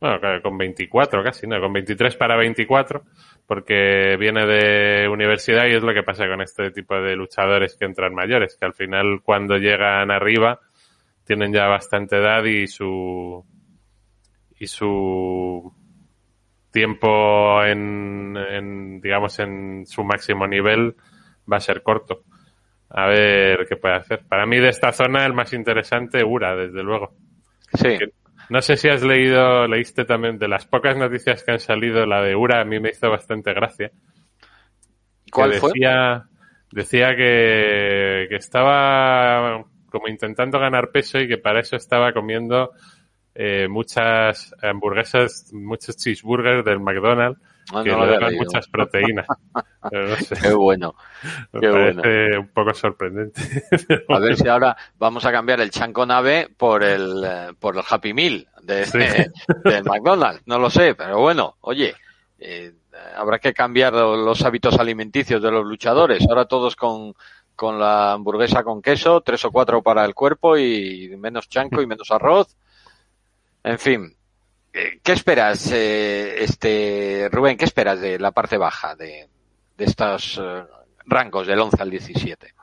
[0.00, 3.04] bueno, con 24 casi, no, con 23 para 24,
[3.46, 7.86] porque viene de universidad y es lo que pasa con este tipo de luchadores que
[7.86, 10.60] entran mayores, que al final cuando llegan arriba
[11.24, 13.42] tienen ya bastante edad y su,
[14.58, 15.72] y su
[16.74, 20.96] tiempo en, digamos, en su máximo nivel
[21.50, 22.24] va a ser corto.
[22.90, 24.24] A ver qué puede hacer.
[24.28, 27.14] Para mí de esta zona el más interesante, Ura, desde luego.
[27.74, 27.96] Sí.
[28.50, 32.22] no sé si has leído, leíste también de las pocas noticias que han salido, la
[32.22, 33.92] de Ura a mí me hizo bastante gracia.
[35.30, 36.26] ¿Cuál decía,
[36.72, 42.72] Decía que, que estaba como intentando ganar peso y que para eso estaba comiendo
[43.34, 47.40] eh, muchas hamburguesas, muchos cheeseburgers del McDonald's
[47.72, 49.26] ah, que le dan muchas proteínas.
[50.42, 50.94] Qué bueno.
[51.60, 52.02] Qué bueno.
[52.40, 53.42] un poco sorprendente.
[54.08, 57.82] A ver si ahora vamos a cambiar el chanco nave por el, eh, por el
[57.88, 59.30] Happy Meal de,
[59.64, 60.42] del McDonald's.
[60.46, 61.92] No lo sé, pero bueno, oye,
[62.38, 62.72] eh,
[63.16, 66.24] habrá que cambiar los hábitos alimenticios de los luchadores.
[66.28, 67.14] Ahora todos con,
[67.56, 71.86] con la hamburguesa con queso, tres o cuatro para el cuerpo y menos chanco y
[71.86, 72.56] menos arroz
[73.64, 74.16] en fin,
[74.72, 77.56] eh, ¿qué esperas, eh, este Rubén?
[77.56, 79.28] ¿Qué esperas de la parte baja de,
[79.78, 80.64] estos eh,
[81.06, 82.54] rangos del 11 al 17?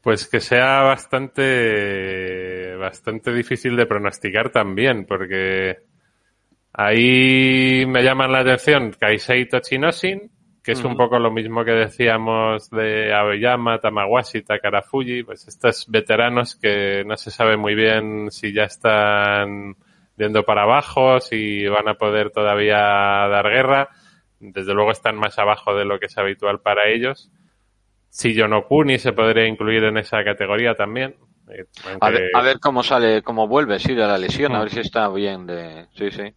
[0.00, 5.78] Pues que sea bastante, bastante difícil de pronosticar también, porque
[6.72, 10.30] ahí me llaman la atención Kaisei Tochinoshin,
[10.68, 16.56] que es un poco lo mismo que decíamos de Aoyama, Tamawashi, Takarafuji, pues estos veteranos
[16.56, 19.76] que no se sabe muy bien si ya están
[20.14, 23.88] viendo para abajo, si van a poder todavía dar guerra.
[24.40, 27.30] Desde luego están más abajo de lo que es habitual para ellos.
[28.10, 31.16] Si Yonokuni se podría incluir en esa categoría también.
[31.50, 31.64] Eh,
[31.98, 32.10] a,
[32.42, 35.86] ver, cómo sale, cómo vuelve, sí, de la lesión, a ver si está bien de,
[35.94, 36.34] sí, sí.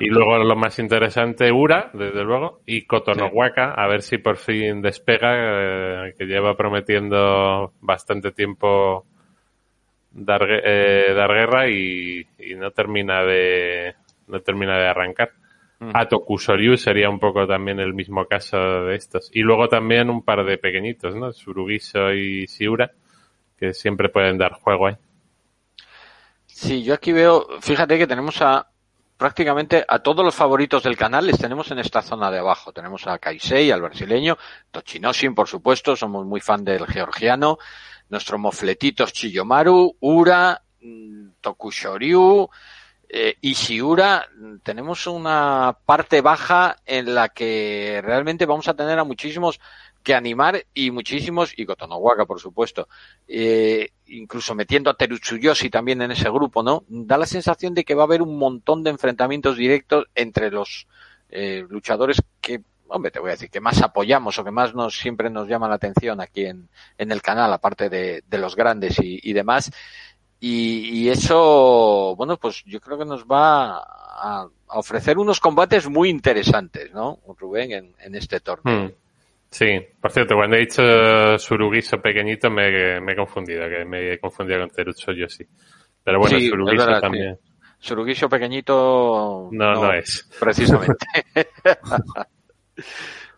[0.00, 4.82] Y luego lo más interesante, Ura, desde luego, y Cotonohuaca, a ver si por fin
[4.82, 9.06] despega, eh, que lleva prometiendo bastante tiempo
[10.12, 13.94] dar, eh, dar guerra y, no termina de
[14.28, 15.32] no termina de arrancar.
[15.80, 15.90] Mm.
[15.94, 19.30] Atokusoryu sería un poco también el mismo caso de estos.
[19.32, 21.32] Y luego también un par de pequeñitos, ¿no?
[21.32, 22.92] Surugiso y Siura,
[23.58, 24.96] que siempre pueden dar juego ahí.
[26.46, 28.68] Sí, yo aquí veo, fíjate que tenemos a
[29.22, 32.72] prácticamente a todos los favoritos del canal les tenemos en esta zona de abajo.
[32.72, 34.36] Tenemos a Kaisei, al brasileño,
[34.72, 37.58] Tochinoshin, por supuesto, somos muy fan del georgiano,
[38.08, 42.50] nuestro mofletito Chiyomaru, Ura, mm, Tokushoryu,
[43.08, 44.26] eh, Ishiura,
[44.64, 49.60] tenemos una parte baja en la que realmente vamos a tener a muchísimos
[50.02, 52.88] que animar y muchísimos, y Kotonowaka, por supuesto,
[53.28, 56.84] eh, incluso metiendo a Terutsuyoshi también en ese grupo, ¿no?
[56.88, 60.86] Da la sensación de que va a haber un montón de enfrentamientos directos entre los
[61.30, 64.98] eh, luchadores que, hombre, te voy a decir, que más apoyamos o que más nos
[64.98, 68.98] siempre nos llama la atención aquí en, en el canal, aparte de, de los grandes
[68.98, 69.70] y, y demás.
[70.40, 75.88] Y, y, eso, bueno, pues yo creo que nos va a, a ofrecer unos combates
[75.88, 78.88] muy interesantes, ¿no, Rubén, en, en este torneo.
[78.88, 79.01] Hmm.
[79.52, 79.66] Sí,
[80.00, 84.60] por cierto, cuando he dicho Surugiso pequeñito me, me, he confundido, que me he confundido
[84.60, 85.46] con Terutsu sí.
[86.02, 87.38] Pero bueno, sí, Surugiso también.
[87.78, 88.28] Sí.
[88.30, 89.50] pequeñito.
[89.52, 90.26] No, no, es.
[90.40, 91.06] Precisamente.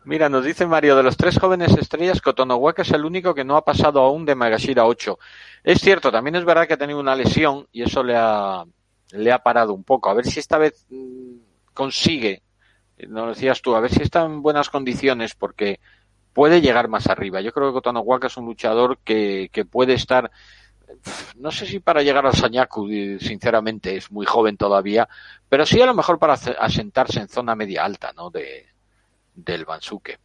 [0.04, 3.56] Mira, nos dice Mario, de los tres jóvenes estrellas, Kotonowaka es el único que no
[3.56, 5.18] ha pasado aún de Magashira 8.
[5.64, 8.62] Es cierto, también es verdad que ha tenido una lesión y eso le ha,
[9.10, 10.10] le ha parado un poco.
[10.10, 11.38] A ver si esta vez mm,
[11.72, 12.42] consigue,
[13.08, 15.80] no lo decías tú, a ver si está en buenas condiciones porque
[16.34, 17.40] puede llegar más arriba.
[17.40, 20.30] Yo creo que Kotonowaka es un luchador que, que puede estar,
[21.36, 22.88] no sé si para llegar al Sanyaku,
[23.20, 25.08] sinceramente, es muy joven todavía,
[25.48, 28.30] pero sí a lo mejor para asentarse en zona media alta, ¿no?
[28.30, 28.66] De,
[29.34, 30.18] del Bansuke.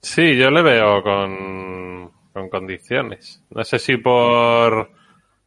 [0.00, 3.42] Sí, yo le veo con, con condiciones.
[3.50, 4.90] No sé si por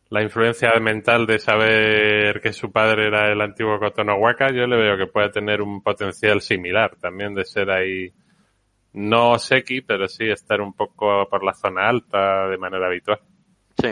[0.10, 4.98] la influencia mental de saber que su padre era el antiguo Kotonowaka, yo le veo
[4.98, 8.14] que puede tener un potencial similar también de ser ahí
[8.94, 13.20] no Seki, pero sí estar un poco por la zona alta de manera habitual.
[13.82, 13.90] Sí.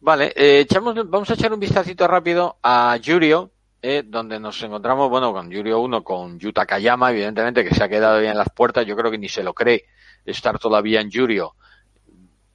[0.00, 3.50] Vale, eh, echamos, vamos a echar un vistacito rápido a Yurio,
[3.82, 7.88] eh, donde nos encontramos, bueno, con Yurio 1, con Yuta Kayama, evidentemente, que se ha
[7.88, 9.86] quedado bien en las puertas, yo creo que ni se lo cree
[10.24, 11.54] estar todavía en Yurio,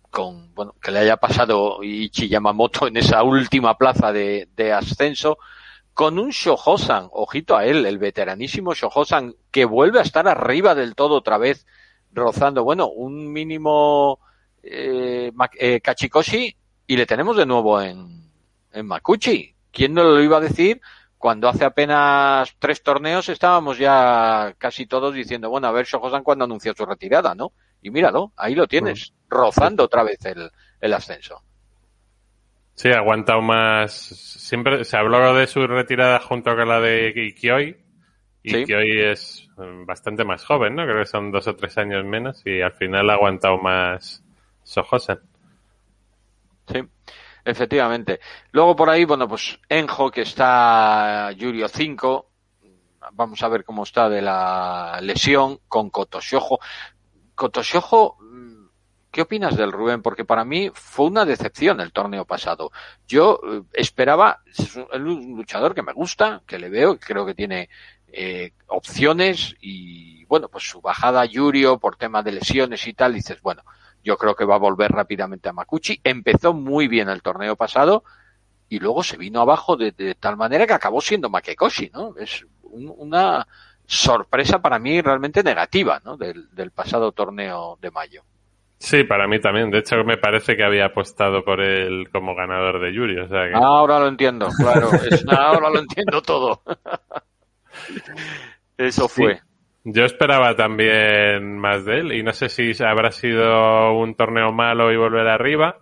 [0.09, 5.37] con, bueno, que le haya pasado Ichi Yamamoto en esa última plaza de, de ascenso,
[5.93, 10.95] con un Shohosan, ojito a él, el veteranísimo Shohosan, que vuelve a estar arriba del
[10.95, 11.65] todo otra vez,
[12.11, 14.19] rozando, bueno, un mínimo
[14.61, 16.55] eh, eh, Kachikoshi
[16.87, 18.31] y le tenemos de nuevo en,
[18.71, 19.55] en Makuchi.
[19.71, 20.81] ¿Quién no lo iba a decir?
[21.17, 26.45] Cuando hace apenas tres torneos estábamos ya casi todos diciendo, bueno, a ver Shohosan cuando
[26.45, 27.53] anunció su retirada, ¿no?
[27.81, 30.51] Y míralo, ahí lo tienes, rozando otra vez el,
[30.81, 31.41] el ascenso.
[32.75, 33.93] Sí, ha aguantado más.
[33.93, 37.77] Siempre se habló de su retirada junto con la de Ikioi.
[38.41, 40.83] Y Ikioi es mm, bastante más joven, ¿no?
[40.83, 44.23] Creo que son dos o tres años menos y al final ha aguantado más
[44.63, 45.19] Sohosen.
[46.67, 46.81] Sí,
[47.45, 48.19] efectivamente.
[48.51, 52.29] Luego por ahí, bueno, pues Enjo, que está Yurio 5.
[53.13, 56.59] Vamos a ver cómo está de la lesión con Kotoshojo.
[57.35, 58.17] Kotoshojo
[59.13, 60.01] ¿Qué opinas del Rubén?
[60.01, 62.71] Porque para mí fue una decepción el torneo pasado.
[63.07, 67.69] Yo eh, esperaba, es un luchador que me gusta, que le veo, creo que tiene
[68.07, 73.13] eh, opciones y bueno, pues su bajada a Yurio por tema de lesiones y tal,
[73.13, 73.61] dices, bueno,
[74.03, 76.01] yo creo que va a volver rápidamente a Makuchi.
[76.03, 78.03] Empezó muy bien el torneo pasado
[78.67, 82.15] y luego se vino abajo de, tal manera que acabó siendo Makekoshi, ¿no?
[82.17, 83.47] Es una
[83.85, 86.17] sorpresa para mí realmente negativa, ¿no?
[86.17, 88.23] del pasado torneo de mayo.
[88.83, 89.71] Sí, para mí también.
[89.71, 93.17] De hecho, me parece que había apostado por él como ganador de Yuri.
[93.17, 94.89] O sea Ahora lo entiendo, claro.
[95.39, 96.61] ahora lo entiendo todo.
[98.77, 99.39] Eso fue.
[99.85, 104.91] Yo esperaba también más de él y no sé si habrá sido un torneo malo
[104.91, 105.77] y volver arriba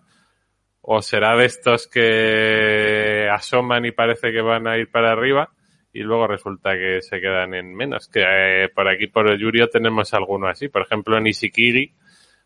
[0.81, 5.49] o será de estos que asoman y parece que van a ir para arriba
[5.91, 8.07] y luego resulta que se quedan en menos.
[8.09, 10.69] Que eh, por aquí, por el Yurio, tenemos alguno así.
[10.69, 11.95] Por ejemplo, en Ishikiri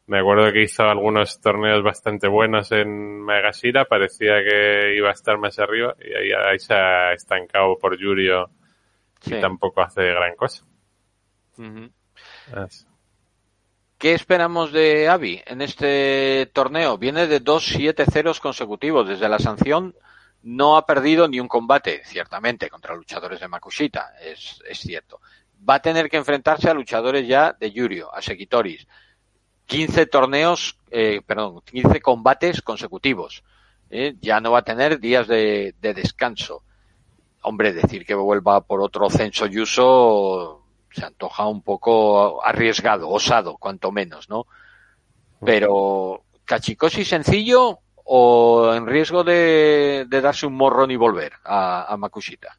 [0.08, 5.38] me acuerdo que hizo algunos torneos bastante buenos en Megashira, parecía que iba a estar
[5.38, 8.50] más arriba y ahí, se ha estancado por Yurio
[9.26, 10.64] y tampoco hace gran cosa.
[13.98, 16.98] ¿Qué esperamos de Avi en este torneo?
[16.98, 19.08] Viene de dos 7 ceros consecutivos.
[19.08, 19.96] Desde la sanción
[20.44, 25.22] no ha perdido ni un combate, ciertamente, contra luchadores de Makushita, es, es cierto.
[25.68, 28.86] Va a tener que enfrentarse a luchadores ya de Yurio, a Sekitoris.
[29.66, 33.44] 15 torneos, eh, perdón, 15 combates consecutivos.
[33.90, 34.16] ¿eh?
[34.22, 36.64] Ya no va a tener días de, de, descanso.
[37.42, 43.92] Hombre, decir que vuelva por otro censo Yuso se antoja un poco arriesgado, osado, cuanto
[43.92, 44.46] menos, ¿no?
[45.44, 51.98] Pero, ¿Cachikosi sencillo o en riesgo de, de darse un morrón y volver a, a
[51.98, 52.58] Makushita?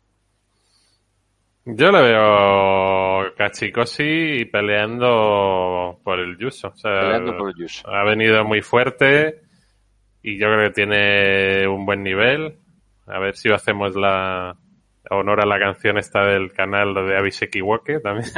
[1.69, 6.69] Yo le veo Cachikosi peleando por el Yuso.
[6.69, 7.89] O sea, peleando por el Yuso.
[7.93, 9.41] Ha venido muy fuerte
[10.23, 12.57] y yo creo que tiene un buen nivel.
[13.07, 14.57] A ver si hacemos la
[15.11, 18.31] honor a la canción esta del canal de Abiseki Woke también.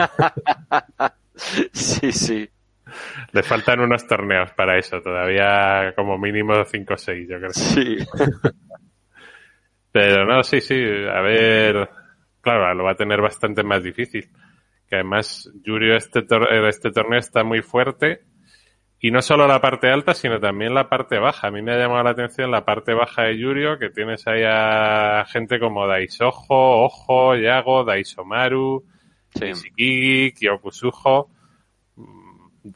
[1.72, 2.48] sí, sí.
[3.32, 7.50] Le faltan unos torneos para eso, todavía como mínimo 5 o 6, yo creo.
[7.50, 7.98] Sí.
[9.92, 11.88] Pero no, sí, sí, a ver,
[12.40, 14.28] claro, lo va a tener bastante más difícil.
[14.88, 18.22] Que además, Yurio, este, tor este torneo está muy fuerte.
[19.00, 21.48] Y no solo la parte alta, sino también la parte baja.
[21.48, 24.42] A mí me ha llamado la atención la parte baja de Yurio, que tienes ahí
[24.44, 28.84] a gente como Daisojo, Ojo, Yago, Daisomaru,
[29.34, 30.32] Sí.
[30.32, 31.30] Kyokusujo,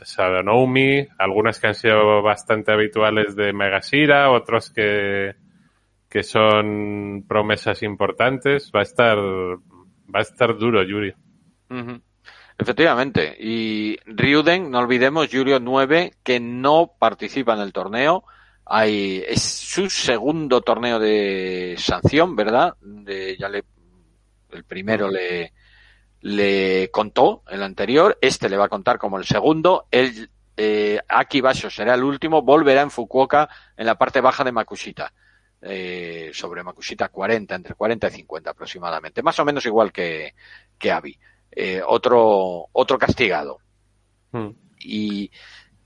[0.03, 5.35] Sadonoumi, algunas que han sido bastante habituales de Megashira, otros que,
[6.13, 8.71] que son promesas importantes.
[8.75, 11.15] Va a estar, va a estar duro, Yuri.
[12.59, 13.35] Efectivamente.
[13.41, 18.25] Y Ryuden, no olvidemos, Yurio 9, que no participa en el torneo.
[18.67, 22.75] Hay, es su segundo torneo de sanción, ¿verdad?
[22.83, 23.65] De, ya le,
[24.51, 25.55] el primero le,
[26.21, 31.41] le contó el anterior, este le va a contar como el segundo, el eh, Aki
[31.41, 35.13] Basho será el último, volverá en Fukuoka en la parte baja de Makushita,
[35.63, 40.35] eh, sobre Makushita 40, entre 40 y 50 aproximadamente, más o menos igual que,
[40.79, 41.17] que Abi,
[41.51, 43.59] eh, otro, otro castigado.
[44.33, 44.51] Hmm.
[44.81, 45.31] Y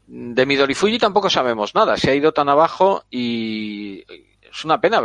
[0.06, 4.04] de Midori Fuji tampoco sabemos nada, se ha ido tan abajo y
[4.42, 5.02] es una pena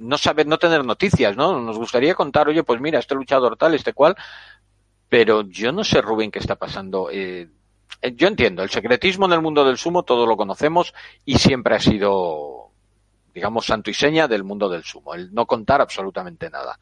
[0.00, 1.60] no saber, no tener noticias, ¿no?
[1.60, 4.16] Nos gustaría contar, oye, pues mira, este luchador tal, este cual,
[5.08, 7.10] pero yo no sé, Rubén, qué está pasando.
[7.12, 7.48] Eh,
[8.14, 11.80] yo entiendo, el secretismo en el mundo del sumo, todos lo conocemos y siempre ha
[11.80, 12.59] sido,
[13.34, 16.78] digamos, santo y seña del mundo del sumo, el no contar absolutamente nada.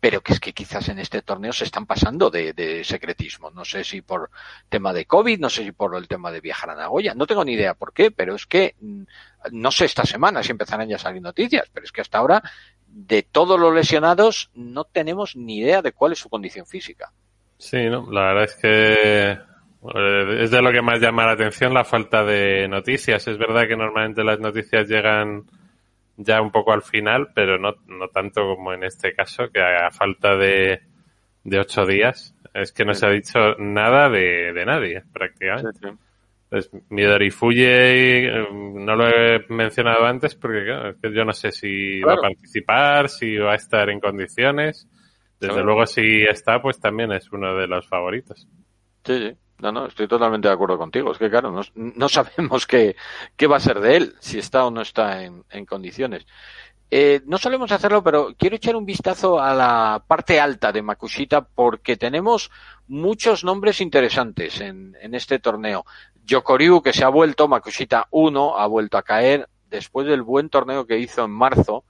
[0.00, 3.50] Pero que es que quizás en este torneo se están pasando de, secretismo.
[3.50, 4.30] No sé si por
[4.68, 7.44] tema de COVID, no sé si por el tema de viajar a Nagoya, no tengo
[7.44, 8.76] ni idea por qué, pero es que
[9.50, 12.42] no sé esta semana si empezarán ya a salir noticias, pero es que hasta ahora
[12.86, 17.12] de todos los lesionados no tenemos ni idea de cuál es su condición física.
[17.58, 19.38] Sí, no, la verdad es que
[20.42, 23.26] es de lo que más llama la atención la falta de noticias.
[23.28, 25.44] Es verdad que normalmente las noticias llegan
[26.18, 29.90] ya un poco al final, pero no, no tanto como en este caso, que a
[29.90, 30.82] falta de,
[31.44, 33.00] de ocho días es que no sí.
[33.00, 35.78] se ha dicho nada de, de nadie, prácticamente.
[35.80, 35.98] Sí, sí.
[36.50, 41.52] Pues Midori Fuji no lo he mencionado antes porque claro, es que yo no sé
[41.52, 42.22] si claro.
[42.22, 44.88] va a participar, si va a estar en condiciones.
[45.38, 48.48] Desde luego si está, pues también es uno de los favoritos.
[49.04, 49.36] Sí, sí.
[49.60, 51.12] No, no, estoy totalmente de acuerdo contigo.
[51.12, 52.96] Es que, claro, no, no sabemos qué,
[53.36, 56.26] qué va a ser de él, si está o no está en, en condiciones.
[56.90, 61.42] Eh, no solemos hacerlo, pero quiero echar un vistazo a la parte alta de Makushita
[61.42, 62.50] porque tenemos
[62.86, 65.84] muchos nombres interesantes en, en este torneo.
[66.24, 70.86] Yokoryu, que se ha vuelto, Makushita 1, ha vuelto a caer después del buen torneo
[70.86, 71.84] que hizo en marzo,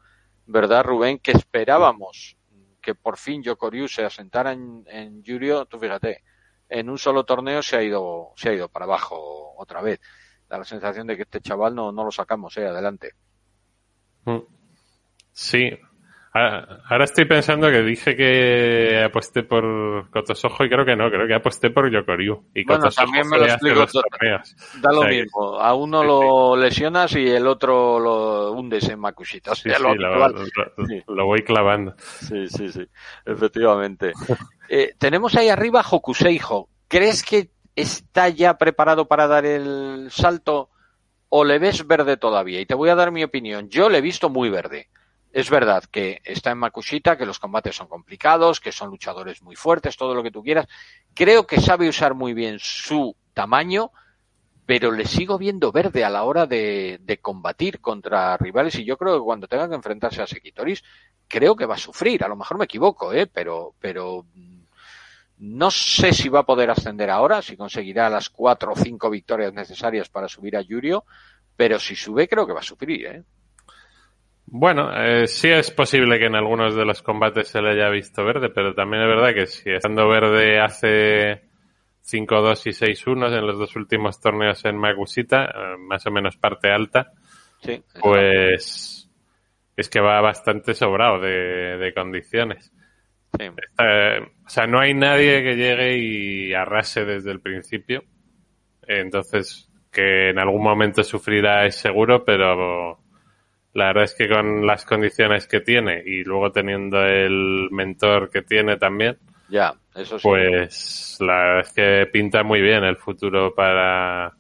[0.47, 1.19] ¿verdad, Rubén?
[1.19, 2.37] Que esperábamos
[2.81, 6.25] que por fin Yokoryu se asentara en, en Yurio, tú fíjate,
[6.69, 10.01] en un solo torneo se ha ido, se ha ido para abajo otra vez.
[10.49, 13.13] Da la sensación de que este chaval no, no lo sacamos, eh, adelante.
[15.33, 15.71] Sí.
[16.35, 21.35] Ahora estoy pensando que dije que aposté por Kotosojo y creo que no, creo que
[21.35, 22.51] aposté por Yokoryu.
[22.55, 24.03] Y bueno, también me lo explico todo.
[24.81, 25.59] Da lo o sea, mismo.
[25.59, 29.53] A uno lo lesionas y el otro lo hundes en Makushita.
[29.53, 31.03] O sea, sí, lo, sí, lo, lo, sí.
[31.09, 31.95] lo, voy clavando.
[31.99, 32.87] Sí, sí, sí.
[33.25, 34.13] Efectivamente.
[34.69, 36.69] eh, tenemos ahí arriba Hokuseijo.
[36.89, 40.71] ¿Crees que está ya preparado para dar el salto
[41.29, 42.61] o le ves verde todavía?
[42.61, 43.69] Y te voy a dar mi opinión.
[43.69, 44.89] Yo le he visto muy verde.
[45.33, 49.57] Es verdad que está en Makushita, que los combates son complicados, que son luchadores muy
[49.57, 50.67] fuertes, todo lo que tú quieras.
[51.15, 53.91] Creo que sabe usar muy bien su tamaño,
[54.65, 58.97] pero le sigo viendo verde a la hora de, de combatir contra rivales y yo
[58.97, 60.83] creo que cuando tenga que enfrentarse a Sekitoris,
[61.29, 62.25] creo que va a sufrir.
[62.25, 63.27] A lo mejor me equivoco, ¿eh?
[63.27, 64.25] pero, pero
[65.41, 69.53] no sé si va a poder ascender ahora, si conseguirá las cuatro o cinco victorias
[69.53, 71.05] necesarias para subir a Yurio,
[71.57, 73.23] pero si sube creo que va a sufrir, ¿eh?
[74.51, 78.25] Bueno, eh, sí es posible que en algunos de los combates se le haya visto
[78.25, 81.43] verde, pero también es verdad que si estando verde hace
[82.03, 86.71] 5-2 y 6-1 en los dos últimos torneos en Magushita, eh, más o menos parte
[86.71, 87.13] alta,
[87.61, 87.83] Sí.
[88.01, 89.11] pues
[89.77, 92.73] es que va bastante sobrado de, de condiciones.
[93.39, 93.47] Sí.
[93.49, 98.05] O sea, no hay nadie que llegue y arrase desde el principio.
[98.87, 102.99] Entonces, que en algún momento sufrirá es seguro, pero
[103.75, 108.43] la verdad es que con las condiciones que tiene y luego teniendo el mentor que
[108.43, 109.19] tiene también,
[109.49, 110.27] Ya, eso sí.
[110.27, 114.33] pues la verdad es que pinta muy bien el futuro para,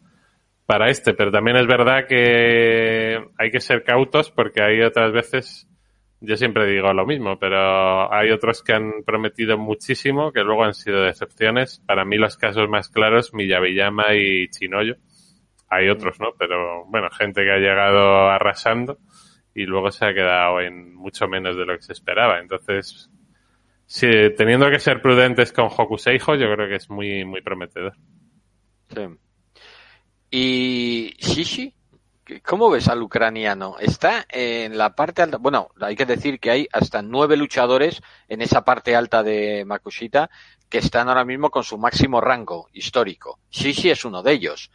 [0.66, 5.68] para este, pero también es verdad que hay que ser cautos porque hay otras veces,
[6.20, 10.74] yo siempre digo lo mismo, pero hay otros que han prometido muchísimo que luego han
[10.74, 11.80] sido decepciones.
[11.86, 14.96] Para mí los casos más claros, Miyabiyama y Chinoyo.
[15.68, 16.28] Hay otros, ¿no?
[16.38, 18.98] Pero bueno, gente que ha llegado arrasando
[19.54, 22.40] y luego se ha quedado en mucho menos de lo que se esperaba.
[22.40, 23.10] Entonces,
[23.86, 27.94] sí, teniendo que ser prudentes con Hokuseijo, yo creo que es muy, muy prometedor.
[28.88, 29.02] Sí.
[30.30, 31.74] Y Shishi,
[32.44, 33.76] ¿cómo ves al ucraniano?
[33.78, 35.38] Está en la parte alta.
[35.38, 40.30] Bueno, hay que decir que hay hasta nueve luchadores en esa parte alta de Makushita
[40.68, 43.40] que están ahora mismo con su máximo rango histórico.
[43.50, 44.70] Shishi es uno de ellos.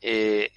[0.00, 0.52] Eh,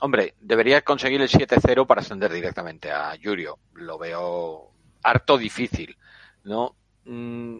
[0.00, 3.58] hombre, debería conseguir el 7-0 para ascender directamente a Yurio.
[3.74, 4.70] Lo veo
[5.02, 5.96] harto difícil,
[6.44, 6.76] ¿no?
[7.04, 7.58] Mm,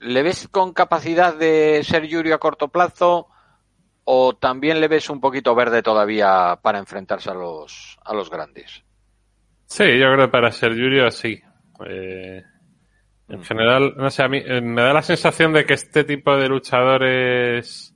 [0.00, 3.28] ¿Le ves con capacidad de ser Yurio a corto plazo?
[4.04, 8.84] O también le ves un poquito verde todavía para enfrentarse a los a los grandes?
[9.66, 11.40] Sí, yo creo que para ser Yurio sí.
[11.86, 12.42] Eh,
[13.28, 16.36] en general, no sé, a mí eh, me da la sensación de que este tipo
[16.36, 17.94] de luchadores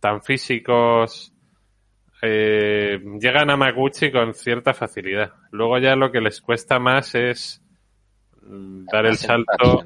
[0.00, 1.34] tan físicos
[2.22, 5.32] eh, llegan a Maguchi con cierta facilidad.
[5.50, 7.59] Luego ya lo que les cuesta más es mm,
[8.50, 9.84] dar el salto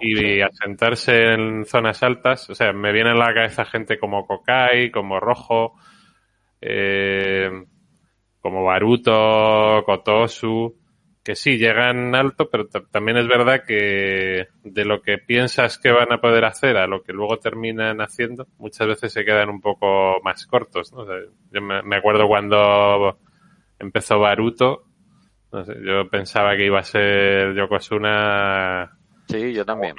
[0.00, 2.48] y asentarse en zonas altas.
[2.50, 5.74] O sea, me viene a la cabeza gente como Kokai, como Rojo,
[6.60, 7.50] eh,
[8.40, 10.76] como Baruto, Kotosu,
[11.22, 15.90] que sí llegan alto, pero ta- también es verdad que de lo que piensas que
[15.92, 19.60] van a poder hacer a lo que luego terminan haciendo, muchas veces se quedan un
[19.60, 20.92] poco más cortos.
[20.92, 21.00] ¿no?
[21.00, 21.16] O sea,
[21.52, 23.18] yo me, me acuerdo cuando
[23.78, 24.84] empezó Baruto,
[25.52, 28.90] no sé, yo pensaba que iba a ser Yokozuna
[29.30, 29.94] Sí, yo también.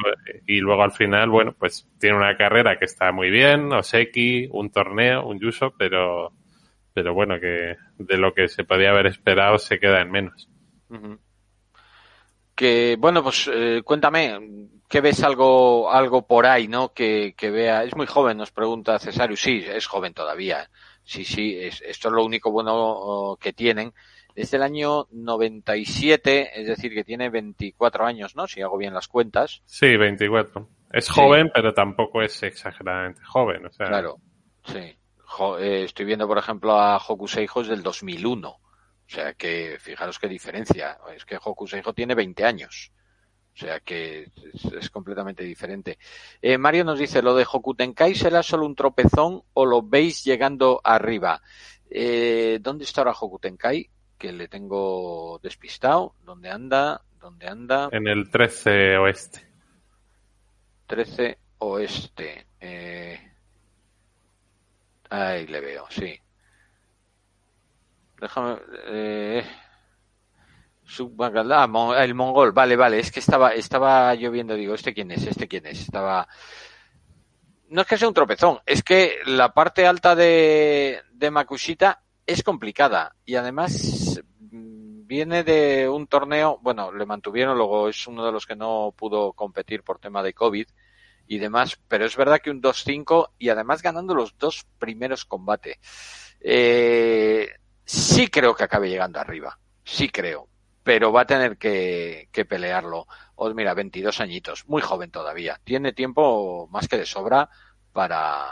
[0.46, 4.72] y luego al final, bueno, pues tiene una carrera que está muy bien, Oseki, un
[4.72, 6.34] torneo, un Yuso, pero,
[6.94, 10.50] pero bueno, que de lo que se podía haber esperado se queda en menos.
[12.54, 14.38] Que bueno, pues eh, cuéntame,
[14.90, 16.92] ¿qué ves algo algo por ahí, no?
[16.92, 19.38] Que, que vea, es muy joven, nos pregunta Cesario.
[19.38, 20.70] Sí, es joven todavía.
[21.04, 23.94] Sí, sí, es, esto es lo único bueno oh, que tienen.
[24.36, 28.48] Desde el año 97, es decir, que tiene 24 años, ¿no?
[28.48, 29.62] Si hago bien las cuentas.
[29.66, 30.68] Sí, 24.
[30.92, 31.14] Es Sí.
[31.16, 34.18] joven, pero tampoco es exageradamente joven, o sea, Claro,
[34.66, 34.98] sí.
[35.26, 38.50] Jo- eh, estoy viendo, por ejemplo, a Hokuseijo es del 2001.
[38.50, 40.98] O sea que, fijaros qué diferencia.
[41.16, 42.92] Es que Hokuseijo tiene 20 años.
[43.54, 44.24] O sea que
[44.54, 45.98] es, es completamente diferente.
[46.42, 50.80] Eh, Mario nos dice, ¿lo de Hokutenkai será solo un tropezón o lo veis llegando
[50.84, 51.42] arriba?
[51.90, 53.90] Eh, ¿Dónde está ahora Hokutenkai?
[54.22, 56.14] Que le tengo despistado.
[56.24, 57.02] ¿Dónde anda?
[57.20, 57.90] ¿Dónde anda?
[57.92, 59.52] en el 13 oeste.
[60.86, 62.46] 13 oeste.
[62.60, 63.20] Eh...
[65.10, 66.16] Ahí le veo, sí.
[68.20, 68.60] Déjame.
[68.90, 69.44] Eh...
[71.18, 71.68] Ah,
[72.04, 73.00] el mongol, vale, vale.
[73.00, 75.26] Es que estaba, estaba yo viendo, digo, ¿este quién es?
[75.26, 75.82] ¿Este quién es?
[75.82, 76.28] Estaba.
[77.70, 82.44] No es que sea un tropezón, es que la parte alta de, de Makushita es
[82.44, 88.32] complicada y además mm, viene de un torneo, bueno, le mantuvieron, luego es uno de
[88.32, 90.68] los que no pudo competir por tema de COVID
[91.28, 95.78] y demás, pero es verdad que un 2-5 y además ganando los dos primeros combates.
[96.40, 97.50] Eh,
[97.86, 100.48] sí creo que acabe llegando arriba, sí creo,
[100.84, 103.08] pero va a tener que, que pelearlo.
[103.36, 107.50] Os mira, 22 añitos, muy joven todavía, tiene tiempo más que de sobra
[107.92, 108.46] para,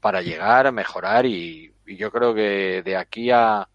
[0.00, 3.68] para llegar, mejorar y, y yo creo que de aquí a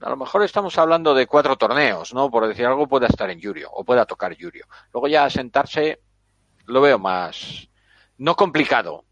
[0.00, 2.30] a lo mejor estamos hablando de cuatro torneos, ¿no?
[2.30, 4.66] Por decir algo, pueda estar en Yurio o pueda tocar Yurio.
[4.92, 6.00] Luego ya sentarse
[6.66, 7.68] lo veo más
[8.18, 9.04] no complicado.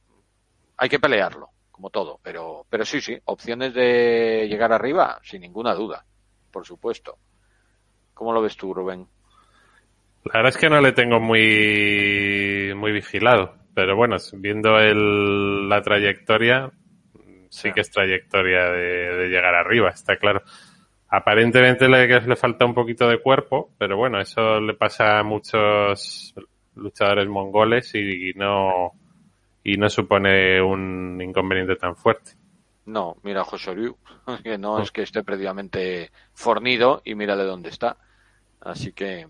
[0.76, 5.74] Hay que pelearlo, como todo, pero pero sí, sí, opciones de llegar arriba sin ninguna
[5.74, 6.04] duda,
[6.52, 7.18] por supuesto.
[8.14, 9.06] ¿Cómo lo ves tú, Rubén?
[10.24, 15.82] La verdad es que no le tengo muy, muy vigilado, pero bueno, viendo el, la
[15.82, 16.72] trayectoria,
[17.50, 20.42] sí que es trayectoria de, de llegar arriba, está claro.
[21.08, 26.34] aparentemente le, le falta un poquito de cuerpo, pero bueno, eso le pasa a muchos
[26.74, 28.92] luchadores mongoles y, no
[29.64, 32.32] y no supone un inconveniente tan fuerte.
[32.84, 33.96] No, mira Josoriu,
[34.44, 37.96] que no es que esté previamente fornido y mírale dónde está.
[38.60, 39.26] Así que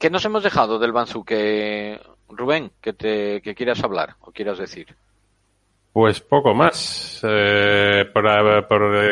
[0.00, 0.94] ¿Qué nos hemos dejado del
[1.26, 2.00] que
[2.30, 4.96] Rubén, que te que quieras hablar o quieras decir?
[5.92, 7.20] Pues poco más.
[7.24, 8.24] Eh, por,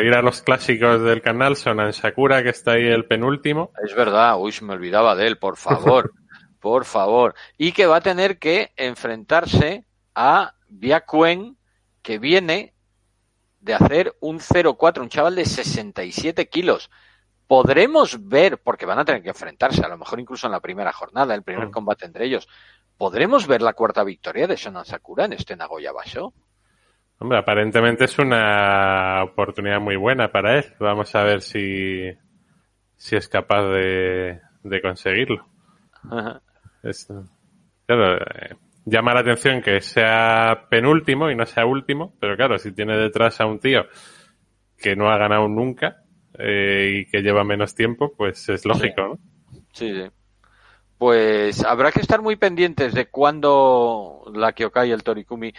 [0.04, 3.72] ir a los clásicos del canal, Sonan Sakura, que está ahí el penúltimo.
[3.84, 6.12] Es verdad, uy, se me olvidaba de él, por favor.
[6.60, 7.34] por favor.
[7.56, 11.56] Y que va a tener que enfrentarse a Biakuen,
[12.02, 12.74] que viene
[13.60, 16.90] de hacer un 0-4, un chaval de 67 kilos.
[17.48, 20.92] Podremos ver, porque van a tener que enfrentarse, a lo mejor incluso en la primera
[20.92, 21.72] jornada, el primer mm.
[21.72, 22.46] combate entre ellos,
[22.96, 26.34] ¿podremos ver la cuarta victoria de Sonan Sakura en este Nagoya Basho?
[27.20, 30.64] Hombre, aparentemente es una oportunidad muy buena para él.
[30.78, 32.12] Vamos a ver si,
[32.96, 35.44] si es capaz de, de conseguirlo.
[37.86, 38.54] claro, eh,
[38.84, 43.40] llama la atención que sea penúltimo y no sea último, pero claro, si tiene detrás
[43.40, 43.86] a un tío
[44.76, 46.04] que no ha ganado nunca
[46.38, 49.18] eh, y que lleva menos tiempo, pues es lógico, ¿no?
[49.72, 50.08] Sí, sí.
[50.98, 55.52] Pues habrá que estar muy pendientes de cuándo la Kyokai y el Torikumi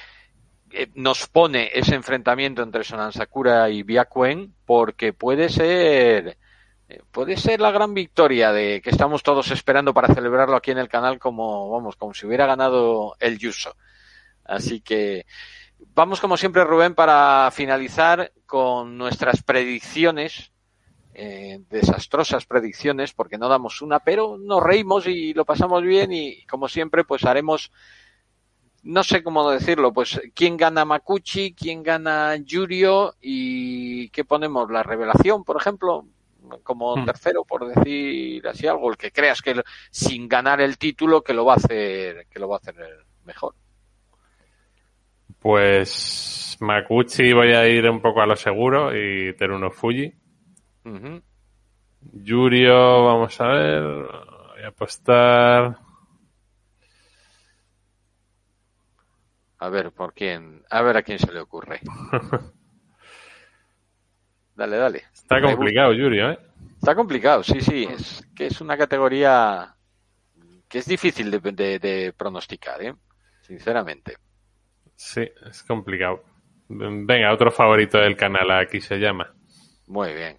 [0.72, 6.38] eh, nos pone ese enfrentamiento entre Sonan Sakura y Byakuen porque puede ser
[6.88, 10.78] eh, puede ser la gran victoria de que estamos todos esperando para celebrarlo aquí en
[10.78, 13.76] el canal como vamos como si hubiera ganado el Yuso.
[14.43, 15.26] Así que
[15.93, 20.51] vamos como siempre Rubén para finalizar con nuestras predicciones
[21.13, 26.45] eh, desastrosas predicciones porque no damos una pero nos reímos y lo pasamos bien y
[26.45, 27.72] como siempre pues haremos
[28.89, 34.81] no sé cómo decirlo, pues quién gana Makuchi, quién gana Yurio y qué ponemos, la
[34.81, 36.05] revelación, por ejemplo,
[36.63, 37.05] como hmm.
[37.05, 39.61] tercero, por decir así algo, el que creas que
[39.91, 42.75] sin ganar el título que lo va a hacer, que lo va a hacer
[43.25, 43.53] mejor.
[45.39, 50.11] Pues Makuchi voy a ir un poco a lo seguro y Teruno Fuji.
[52.13, 55.88] Yurio, vamos a ver, voy a apostar
[59.60, 60.64] A ver, ¿por quién?
[60.70, 61.82] A ver a quién se le ocurre.
[64.55, 65.03] dale, dale.
[65.14, 66.39] Está complicado, Yuri, ¿eh?
[66.78, 67.84] Está complicado, sí, sí.
[67.89, 69.76] Es que es una categoría
[70.70, 72.95] que es difícil de, pronosticar, ¿eh?
[73.41, 74.16] Sinceramente.
[74.95, 76.24] Sí, es complicado.
[76.70, 79.34] Venga, otro favorito del canal, aquí se llama.
[79.88, 80.38] Muy bien.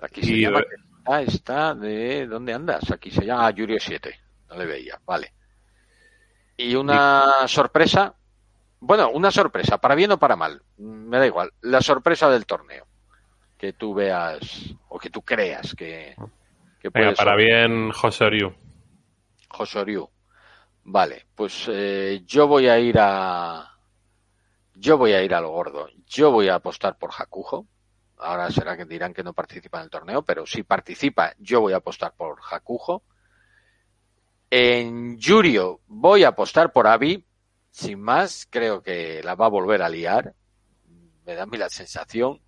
[0.00, 0.64] Aquí se llama.
[1.06, 2.26] Ah, está de.
[2.26, 2.90] ¿Dónde andas?
[2.90, 4.18] Aquí se llama Yuri 7.
[4.48, 4.98] No le veía.
[5.04, 5.34] Vale.
[6.56, 8.14] Y una sorpresa,
[8.80, 12.86] bueno, una sorpresa, para bien o para mal, me da igual, la sorpresa del torneo,
[13.58, 16.14] que tú veas o que tú creas que,
[16.80, 18.54] que Venga, para bien José Oriu.
[19.48, 20.08] José Oriu.
[20.84, 23.74] Vale, pues eh, yo voy a ir a
[24.74, 25.88] yo voy a ir a lo gordo.
[26.06, 27.66] Yo voy a apostar por Hakujo.
[28.18, 31.72] Ahora será que dirán que no participa en el torneo, pero si participa, yo voy
[31.72, 33.02] a apostar por Hakujo.
[34.56, 37.26] En Yurio voy a apostar por Avi.
[37.72, 40.32] Sin más, creo que la va a volver a liar.
[41.26, 42.40] Me da a mí la sensación.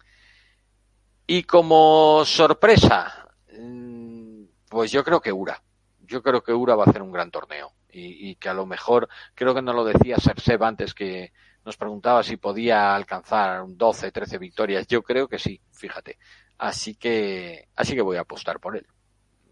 [1.26, 3.28] Y como sorpresa,
[3.58, 5.60] mm, pues yo creo que Ura.
[5.98, 7.72] Yo creo que Ura va a hacer un gran torneo.
[7.90, 11.32] Y, que a lo mejor, creo que nos lo decía Serseb antes que
[11.64, 14.86] nos preguntaba si podía alcanzar 12, 13 victorias.
[14.86, 16.20] Yo creo que sí, fíjate.
[16.58, 18.86] Así que, así que voy a apostar por él.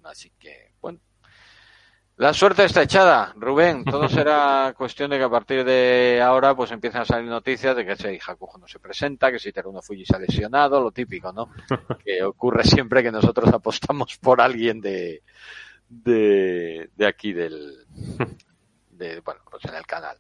[0.05, 0.74] Así que,
[2.17, 3.85] la suerte está echada, Rubén.
[3.85, 7.85] Todo será cuestión de que a partir de ahora pues empiecen a salir noticias de
[7.85, 11.33] que ese Hakujo no se presenta, que si Teruno Fuji se ha lesionado, lo típico,
[11.33, 11.51] ¿no?
[12.05, 15.23] que ocurre siempre que nosotros apostamos por alguien de,
[15.89, 17.85] de, de aquí del,
[18.91, 20.17] de, bueno, pues en el canal.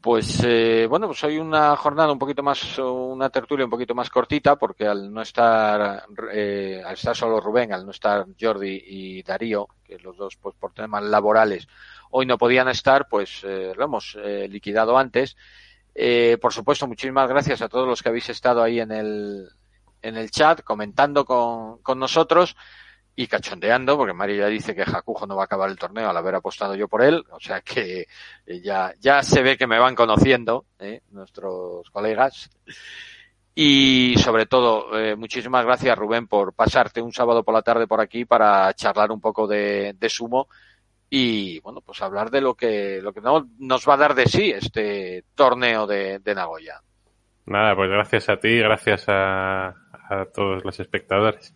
[0.00, 4.08] Pues eh, bueno, pues hoy una jornada un poquito más, una tertulia un poquito más
[4.08, 9.22] cortita, porque al no estar, eh, al estar solo Rubén, al no estar Jordi y
[9.22, 11.68] Darío, que los dos pues por temas laborales
[12.10, 15.36] hoy no podían estar, pues eh, lo hemos eh, liquidado antes.
[15.94, 19.48] Eh, por supuesto, muchísimas gracias a todos los que habéis estado ahí en el,
[20.02, 22.56] en el chat comentando con, con nosotros
[23.20, 26.16] y cachondeando, porque Mario ya dice que Jacujo no va a acabar el torneo al
[26.16, 28.06] haber apostado yo por él, o sea que
[28.46, 31.02] eh, ya, ya se ve que me van conociendo ¿eh?
[31.10, 32.48] nuestros colegas.
[33.54, 38.00] Y sobre todo, eh, muchísimas gracias Rubén por pasarte un sábado por la tarde por
[38.00, 40.48] aquí para charlar un poco de, de sumo
[41.10, 44.50] y bueno, pues hablar de lo que, lo que nos va a dar de sí
[44.50, 46.80] este torneo de, de Nagoya.
[47.44, 49.68] Nada, pues gracias a ti, gracias a,
[50.08, 51.54] a todos los espectadores.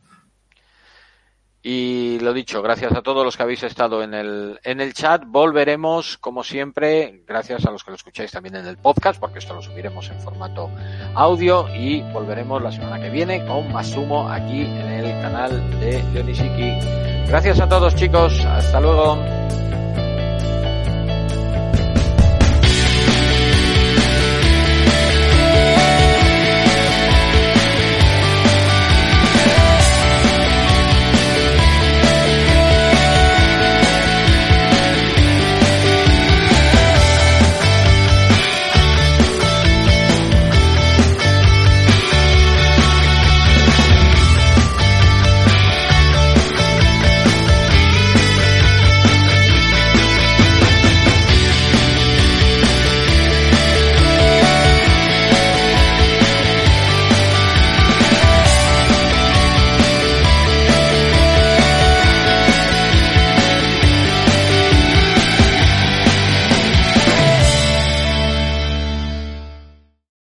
[1.67, 5.23] Y lo dicho, gracias a todos los que habéis estado en el, en el chat.
[5.27, 9.55] Volveremos, como siempre, gracias a los que lo escucháis también en el podcast, porque esto
[9.55, 10.69] lo subiremos en formato
[11.15, 16.03] audio y volveremos la semana que viene con más sumo aquí en el canal de
[16.13, 17.27] Leonisiki.
[17.29, 19.19] Gracias a todos chicos, hasta luego.